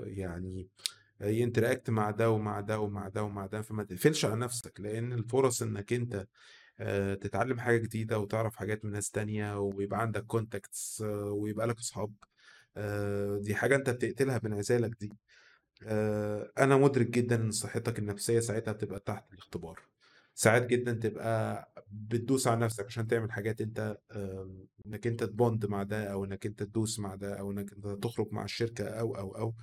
يعني 0.06 0.70
يinteract 1.24 1.90
مع 1.90 2.12
ده 2.12 2.30
ومع 2.32 2.60
ده 2.60 2.80
ومع 2.80 3.08
ده 3.08 3.24
ومع 3.24 3.46
ده، 3.46 3.62
فما 3.62 3.84
تقفلش 3.84 4.26
على 4.26 4.36
نَفْسك، 4.36 4.80
لإن 4.82 5.14
الفُرَص 5.14 5.62
إنّك 5.62 5.94
أنت 5.94 6.28
تتعلّم 7.22 7.60
حاجة 7.60 7.78
جديدة 7.78 8.20
وتعرف 8.20 8.56
حاجات 8.56 8.86
من 8.86 8.92
ناس 8.92 9.12
تانية 9.12 9.60
ويبقى 9.60 10.02
عندك 10.02 10.26
contacts 10.38 11.02
ويبقى 11.32 11.68
لك 11.68 11.80
أصحاب، 11.80 12.14
دي 13.42 13.56
حاجة 13.56 13.76
أنت 13.76 13.90
بتقتلها 13.90 14.38
بانعزالك 14.38 14.92
دي. 15.00 15.14
آآ 15.88 16.52
أنا 16.58 16.78
مُدرك 16.78 17.08
جدًا 17.10 17.36
إن 17.36 17.52
صحتك 17.52 18.00
النفسية 18.00 18.40
ساعتها 18.40 18.72
بتبقى 18.72 19.00
تحت 19.00 19.34
الاختبار. 19.34 19.80
ساعات 20.36 20.66
جدًا 20.68 20.94
تبقى 20.94 21.68
بتدوس 21.92 22.48
على 22.48 22.60
نفسك 22.66 22.86
عشان 22.86 23.08
تعمل 23.08 23.32
حاجات 23.32 23.62
آمم 24.16 24.68
إنّك 24.86 25.08
أنت 25.08 25.24
تbond 25.24 25.70
مع 25.70 25.84
ده 25.84 26.04
أو 26.14 26.26
إنّك 26.26 26.46
أنت 26.46 26.64
تدوس 26.64 27.00
مع 27.00 27.16
ده 27.16 27.40
أو 27.40 27.52
إنّك 27.52 27.74
أنت 27.74 27.88
تخرج 28.04 28.28
مع 28.32 28.44
الشركة 28.44 28.86
أو، 28.88 29.16
أو، 29.16 29.36
أو. 29.38 29.56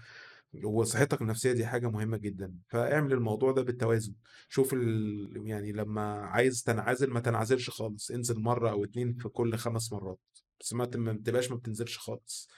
وصحتك 0.65 1.23
النفسية 1.23 1.53
دي 1.53 1.67
حاجة 1.67 1.91
مهمة 1.91 2.17
جدًا، 2.17 2.55
فاعمل 2.69 3.13
الموضوع 3.13 3.53
ده 3.53 3.63
بالتوازن، 3.63 4.15
شوف 4.49 4.75
ال 4.75 5.43
يعني 5.47 5.73
لمّا 5.73 6.03
عايز 6.21 6.63
تنعزل 6.63 7.11
ما 7.11 7.21
تنعزلش 7.21 7.71
خالص، 7.71 8.11
انزل 8.11 8.41
مرّة 8.41 8.71
أو 8.71 8.85
2 8.85 9.15
في 9.15 9.29
كل 9.29 9.57
5 9.59 9.93
مرات، 9.93 10.19
بس 10.61 10.73
ما 10.75 10.85
تبقاش 11.25 11.51
ما 11.51 11.57
بتنزلش 11.57 11.99
خالص. 11.99 12.49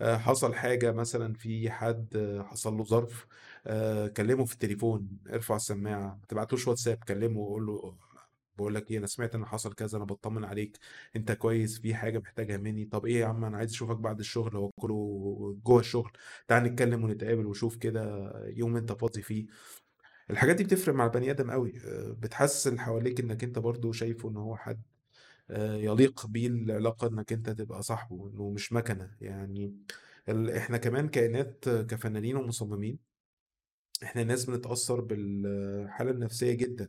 آآ 0.00 0.16
حصل 0.18 0.54
حاجة 0.54 0.92
مثلًا 0.92 1.34
في 1.34 1.70
حد 1.70 2.16
آه، 2.16 2.42
حصل 2.42 2.74
له 2.76 2.84
ظرف، 2.84 3.26
آآ 3.66 4.08
كلمه 4.08 4.44
في 4.44 4.52
التليفون، 4.54 5.08
ارفع 5.32 5.56
السماعة، 5.56 6.00
ما 6.14 6.20
تبعتلوش 6.28 6.68
واتساب، 6.68 6.96
كلمه 7.04 7.40
وقُل 7.40 7.66
له 7.66 7.96
باقول 8.58 8.74
لك 8.74 8.90
إيه، 8.90 8.98
أنا 8.98 9.06
سمعت 9.06 9.34
إن 9.34 9.44
حصل 9.46 9.72
كذا، 9.74 9.96
أنا 9.98 10.04
باطمن 10.06 10.44
عليك، 10.44 10.78
أنت 11.16 11.32
كويس، 11.32 11.78
في 11.80 11.94
حاجة 11.94 12.18
محتاجها 12.18 12.56
مني، 12.56 12.84
طب 12.84 13.06
إيه 13.06 13.20
يا 13.20 13.26
عم 13.26 13.44
أنا 13.44 13.56
عايز 13.56 13.70
أشوفك 13.72 13.96
بعد 13.96 14.18
الشغل، 14.20 14.56
هو 14.56 14.70
كله 14.80 15.56
جوّه 15.64 15.80
الشغل، 15.80 16.12
تعالَ 16.48 16.62
نتكلم 16.64 17.04
ونتقابل 17.04 17.46
وشوف 17.46 17.76
كده 17.76 18.32
يوم 18.48 18.76
أنت 18.76 18.92
فاضي 18.92 19.22
فيه. 19.22 19.46
الحاجات 20.30 20.56
دي 20.56 20.64
بتفرق 20.64 20.94
مع 20.94 21.04
البني 21.06 21.30
آدم 21.30 21.50
أوي، 21.50 21.78
آآ 21.84 22.12
بتحسّس 22.12 22.68
اللي 22.68 22.80
حواليك 22.80 23.20
إنّك 23.20 23.44
أنت 23.44 23.58
برضه 23.58 23.92
شايفه 23.92 24.28
إن 24.30 24.36
هو 24.36 24.56
حد 24.56 24.82
آآ 25.50 25.76
يليق 25.76 26.26
بيه 26.26 26.46
العلاقة 26.48 27.08
إنّك 27.08 27.32
أنت 27.32 27.50
تبقى 27.50 27.82
صاحبه، 27.82 28.28
إنه 28.30 28.50
مش 28.50 28.72
مَكَنة، 28.72 29.16
يعني 29.20 29.74
إحنا 30.56 30.78
كمان 30.78 31.08
كائنات 31.08 31.64
كفنانين 31.68 32.36
ومصممين، 32.36 32.98
إحنا 34.02 34.24
ناس 34.24 34.44
بنتأثّر 34.44 35.00
بالحالة 35.00 36.10
النفسية 36.10 36.52
جدًا، 36.54 36.88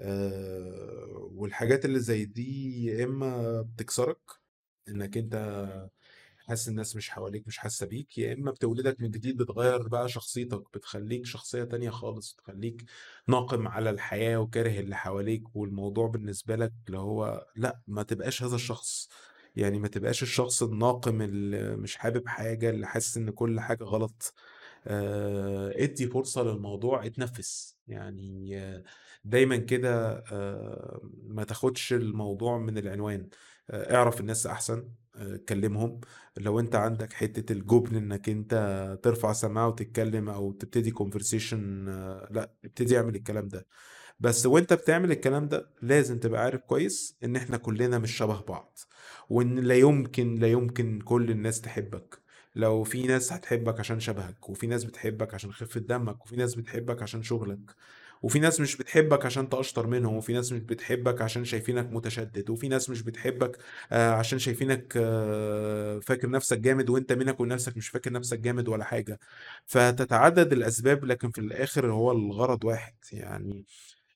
آآ 0.00 1.06
والحاجات 1.32 1.84
اللي 1.84 2.00
زي 2.00 2.24
دي 2.24 2.84
يا 2.86 3.04
إمّا 3.04 3.62
بتكسرك، 3.62 4.18
إنّك 4.88 5.16
أنت 5.18 5.34
حاسس 6.50 6.68
الناس 6.68 6.96
مش 6.96 7.10
حواليك 7.10 7.46
مش 7.46 7.58
حاسة 7.58 7.86
بيك، 7.86 8.18
يا 8.18 8.32
إما 8.34 8.50
بتولدك 8.50 9.00
من 9.00 9.10
جديد 9.10 9.36
بتغيّر 9.36 9.88
بقى 9.88 10.08
شخصيتك، 10.08 10.62
بتخلّيك 10.74 11.26
شخصية 11.26 11.64
تانية 11.64 11.90
خالص، 11.90 12.34
بتخلّيك 12.34 12.84
ناقم 13.28 13.68
على 13.68 13.90
الحياة 13.90 14.36
وكاره 14.40 14.80
اللي 14.80 14.96
حواليك، 14.96 15.56
والموضوع 15.56 16.06
بالنسبة 16.08 16.56
لك 16.56 16.72
اللي 16.86 16.98
هو 16.98 17.46
لأ، 17.56 17.80
ما 17.86 18.02
تبقاش 18.02 18.42
هذا 18.42 18.54
الشخص، 18.54 19.08
يعني 19.56 19.78
ما 19.78 19.88
تبقاش 19.88 20.22
الشخص 20.22 20.62
الناقم 20.62 21.22
اللي 21.22 21.76
مش 21.76 21.96
حابب 21.96 22.28
حاجة، 22.28 22.70
اللي 22.70 22.86
حاسس 22.86 23.16
إن 23.16 23.30
كل 23.30 23.60
حاجة 23.60 23.84
غلط. 23.84 24.34
آآ 24.86 25.72
ادّي 25.84 26.06
فرصة 26.06 26.42
للموضوع 26.42 27.06
اتنفّس، 27.06 27.76
يعني 27.88 28.58
آه، 28.60 28.84
دايمًا 29.24 29.56
كده 29.56 30.12
آآ 30.32 31.00
ما 31.26 31.44
تاخدش 31.44 31.92
الموضوع 31.92 32.58
من 32.58 32.78
العنوان، 32.78 33.28
آآ 33.70 33.94
اعرف 33.96 34.20
الناس 34.20 34.46
أحسن، 34.46 34.78
آآ 34.78 35.09
كلّمهم، 35.48 36.00
لو 36.36 36.60
أنت 36.60 36.74
عندك 36.76 37.12
حتّة 37.12 37.52
الجُبن 37.52 37.96
إنّك 37.96 38.28
أنت 38.28 38.54
ترفع 39.02 39.32
سماعة 39.32 39.68
وتتكلّم 39.68 40.28
أو 40.28 40.52
تبتدي 40.52 40.92
conversation 40.92 41.54
لأ، 42.30 42.50
ابتدي 42.64 42.98
اعمل 42.98 43.14
الكلام 43.14 43.48
ده. 43.48 43.66
بس 44.20 44.46
وأنت 44.46 44.72
بتعمل 44.72 45.10
الكلام 45.12 45.48
ده 45.48 45.70
لازم 45.82 46.18
تبقى 46.18 46.44
عارف 46.44 46.60
كويس 46.60 47.16
إن 47.24 47.36
إحنا 47.36 47.56
كلنا 47.56 47.98
مش 47.98 48.16
شبه 48.16 48.40
بعض 48.42 48.78
وإن 49.30 49.58
لا 49.58 49.74
يمكن 49.74 50.34
لا 50.34 50.48
يمكن 50.48 51.00
كل 51.00 51.30
الناس 51.30 51.60
تحبك. 51.60 52.18
لو 52.56 52.84
في 52.84 53.02
ناس 53.06 53.32
هتحبك 53.32 53.80
عشان 53.80 54.00
شبهك 54.00 54.48
وفي 54.50 54.66
ناس 54.66 54.84
بتحبك 54.84 55.34
عشان 55.34 55.52
خفة 55.52 55.80
دمك 55.80 56.24
وفي 56.26 56.36
ناس 56.36 56.54
بتحبك 56.54 57.02
عشان 57.02 57.22
شغلك. 57.22 57.60
وفي 58.22 58.38
ناس 58.38 58.60
مش 58.60 58.76
بتحبك 58.76 59.26
عشان 59.26 59.42
انت 59.42 59.54
اشطر 59.54 59.86
منهم 59.86 60.16
وفي 60.16 60.32
ناس 60.32 60.52
مش 60.52 60.60
بتحبك 60.60 61.22
عشان 61.22 61.44
شايفينك 61.44 61.92
متشدد 61.92 62.50
وفي 62.50 62.68
ناس 62.68 62.90
مش 62.90 63.02
بتحبك 63.02 63.58
آه، 63.92 64.10
عشان 64.10 64.38
شايفينك 64.38 64.92
آه، 64.96 65.98
فاكر 66.00 66.30
نفسك 66.30 66.58
جامد 66.58 66.90
وانت 66.90 67.12
منك 67.12 67.40
ونفسك 67.40 67.76
مش 67.76 67.88
فاكر 67.88 68.12
نفسك 68.12 68.38
جامد 68.38 68.68
ولا 68.68 68.84
حاجة. 68.84 69.18
فتتعدد 69.66 70.52
الأسباب 70.52 71.04
لكن 71.04 71.30
في 71.30 71.40
الآخر 71.40 71.92
هو 71.92 72.12
الغرض 72.12 72.64
واحد 72.64 72.94
يعني 73.12 73.66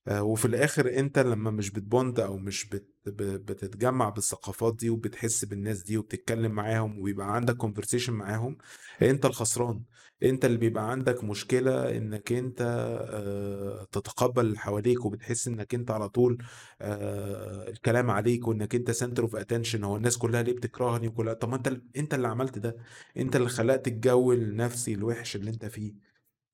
آآ 0.09 0.21
وفي 0.21 0.45
الآخر 0.45 0.99
أنت 0.99 1.19
لمّا 1.19 1.51
مش 1.51 1.71
بتbond 1.73 2.21
أو 2.21 2.37
مش 2.39 2.67
بتتجمّع 3.07 4.09
بالثقافات 4.09 4.77
دي 4.77 4.91
وبتحس 4.91 5.45
بالناس 5.45 5.83
دي 5.83 5.97
وبتتكلّم 5.99 6.53
معاهم 6.53 6.99
ويبقى 6.99 7.35
عندك 7.35 7.57
conversation 7.63 8.09
معاهم، 8.11 8.59
أنت 9.03 9.25
الخسران، 9.27 9.83
أنت 10.25 10.45
اللي 10.45 10.59
بيبقى 10.59 10.91
عندك 10.91 11.25
مشكلة 11.25 11.97
إنّك 11.97 12.33
أنت 12.33 12.61
آآ 12.63 13.87
تتقبّل 13.93 14.47
اللي 14.47 14.59
حواليك 14.59 15.05
وبتحس 15.05 15.49
إنّك 15.49 15.75
أنت 15.75 15.91
على 15.91 16.09
طول 16.09 16.43
آآ 16.81 17.69
الكلام 17.69 18.11
عليك 18.11 18.49
وإنّك 18.49 18.75
أنت 18.75 18.91
center 18.91 19.23
of 19.29 19.31
attention 19.43 19.85
هو 19.85 19.97
الناس 19.97 20.19
كلّها 20.19 20.43
ليه 20.43 20.53
بتكرهني 20.53 21.09
وكلّها 21.09 21.35
طَب 21.35 21.49
ما 21.49 21.57
أنت 21.57 21.81
أنت 21.97 22.15
اللي 22.15 22.29
عملت 22.29 22.59
ده، 22.59 22.77
أنت 23.17 23.37
اللي 23.37 23.49
خلقت 23.49 23.89
الجو 23.89 24.33
النفسي 24.33 24.95
الوِحِش 24.95 25.37
اللي 25.37 25.51
أنت 25.51 25.65
فيه، 25.65 25.95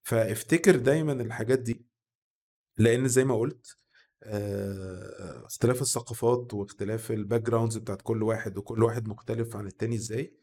فافتكر 0.04 0.76
دايمًا 0.76 1.12
الحاجات 1.12 1.58
دي. 1.58 1.86
لأن 2.78 3.08
زي 3.08 3.24
ما 3.24 3.36
قُلت 3.38 3.76
آآ، 4.24 5.42
اختلاف 5.46 5.82
الثقافات 5.82 6.54
واختلاف 6.54 7.12
الbackgrounds 7.12 7.78
بتاعة 7.78 7.98
كل 8.02 8.22
واحد، 8.22 8.58
وكل 8.58 8.82
واحد 8.84 9.08
مختلف 9.08 9.56
عن 9.56 9.66
التاني 9.66 9.96
إزاي، 9.96 10.34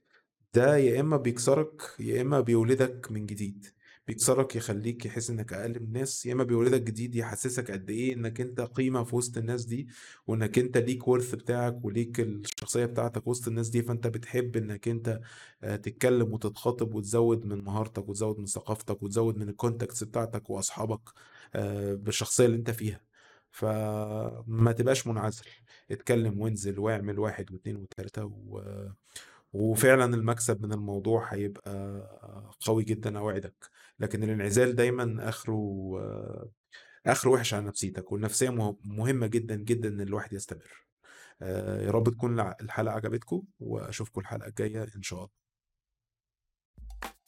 ده 0.53 0.77
يا 0.77 0.99
إما 1.01 1.17
بيكسرك، 1.17 1.81
يا 1.99 2.21
إما 2.21 2.39
بيولدك 2.41 3.11
من 3.11 3.25
جديد، 3.25 3.65
بيكسرك 4.07 4.55
يخلّيك 4.55 5.05
يحس 5.05 5.29
إنك 5.29 5.53
أقل 5.53 5.69
من 5.79 5.85
الناس، 5.85 6.25
يا 6.25 6.33
إما 6.33 6.43
بيولدك 6.43 6.81
جديد 6.81 7.15
يحسسك 7.15 7.71
قد 7.71 7.89
إيه 7.89 8.13
إنك 8.13 8.41
أنت 8.41 8.61
قيمة 8.61 9.03
في 9.03 9.15
وسط 9.15 9.37
الناس 9.37 9.65
دي، 9.65 9.87
وإنك 10.27 10.59
أنت 10.59 10.77
ليك 10.77 11.03
worth 11.03 11.35
بتاعك 11.35 11.85
وليك 11.85 12.19
الشخصية 12.19 12.85
بتاعتك 12.85 13.27
وسط 13.27 13.47
الناس 13.47 13.69
دي، 13.69 13.81
فأنت 13.81 14.07
بتحب 14.07 14.57
إنك 14.57 14.87
أنت 14.87 15.19
آآ، 15.63 15.75
تتكلم 15.77 16.33
وتتخاطب 16.33 16.93
وتزوّد 16.95 17.45
من 17.45 17.63
مهارتك 17.63 18.09
وتزوّد 18.09 18.39
من 18.39 18.45
ثقافتك 18.45 19.03
وتزوّد 19.03 19.37
من 19.37 19.53
الcontacts 19.53 20.03
بتاعتك 20.03 20.49
وأصحابك 20.49 21.09
آآ، 21.55 21.95
بالشخصية 21.95 22.45
اللي 22.45 22.57
أنت 22.57 22.71
فيها، 22.71 23.01
فما 23.51 24.71
تبقاش 24.71 25.07
منعزل، 25.07 25.45
اتكلم 25.91 26.39
وانزل 26.41 26.79
واعمل 26.79 27.19
1 27.19 27.51
و2 27.51 27.69
و3 27.77 28.19
و 28.23 28.61
وفعلًا 29.57 30.05
المكسب 30.15 30.65
من 30.65 30.73
الموضوع 30.73 31.33
هيبقى 31.33 31.73
قوي 32.65 32.83
جدًا 32.83 33.17
أوعدك، 33.19 33.55
لكن 33.99 34.23
الانعزال 34.23 34.75
دايمًا 34.75 35.29
آخره 35.29 35.93
آخره 37.07 37.29
وِحِش 37.31 37.53
على 37.53 37.65
نفسيتك، 37.65 38.11
والنفسية 38.11 38.49
مه 38.49 38.77
مهمة 38.85 39.27
جدًا، 39.27 39.55
جدًا 39.55 39.89
إن 39.89 40.01
الواحد 40.01 40.33
يستمر. 40.33 40.87
آآ 41.41 41.81
يا 41.81 41.91
رب 41.91 42.09
تكون 42.09 42.33
الع 42.33 42.55
الحلقة 42.61 42.95
عجبتكم، 42.95 43.43
وأشوفكم 43.59 44.21
الحلقة 44.21 44.47
الجاية 44.47 44.83
إن 44.95 45.01
شاء 45.01 45.19
الله. 45.19 45.29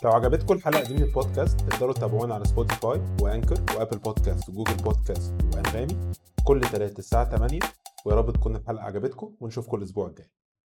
لو 0.03 0.11
عجبتكم 0.11 0.53
الحلقة 0.53 0.83
دي 0.87 0.93
من 0.93 1.03
البودكاست 1.03 1.61
تقدروا 1.61 1.93
تتابعونا 1.93 2.33
على 2.35 2.45
Spotify 2.45 3.01
و 3.21 3.29
Anchor 3.29 3.75
و 3.75 3.79
Apple 3.79 3.97
Podcasts 3.97 4.49
و 4.49 4.54
Google 4.54 4.83
Podcasts 4.83 5.33
وأنغامي 5.53 6.11
كل 6.43 6.61
تلات 6.61 6.99
الساعة 6.99 7.37
8 7.37 7.59
ويا 8.05 8.15
رب 8.15 8.33
تكون 8.33 8.55
الحلقة 8.55 8.83
عجبتكم 8.83 9.35
ونشوفكم 9.39 9.77
الأسبوع 9.77 10.07
الجاي 10.07 10.29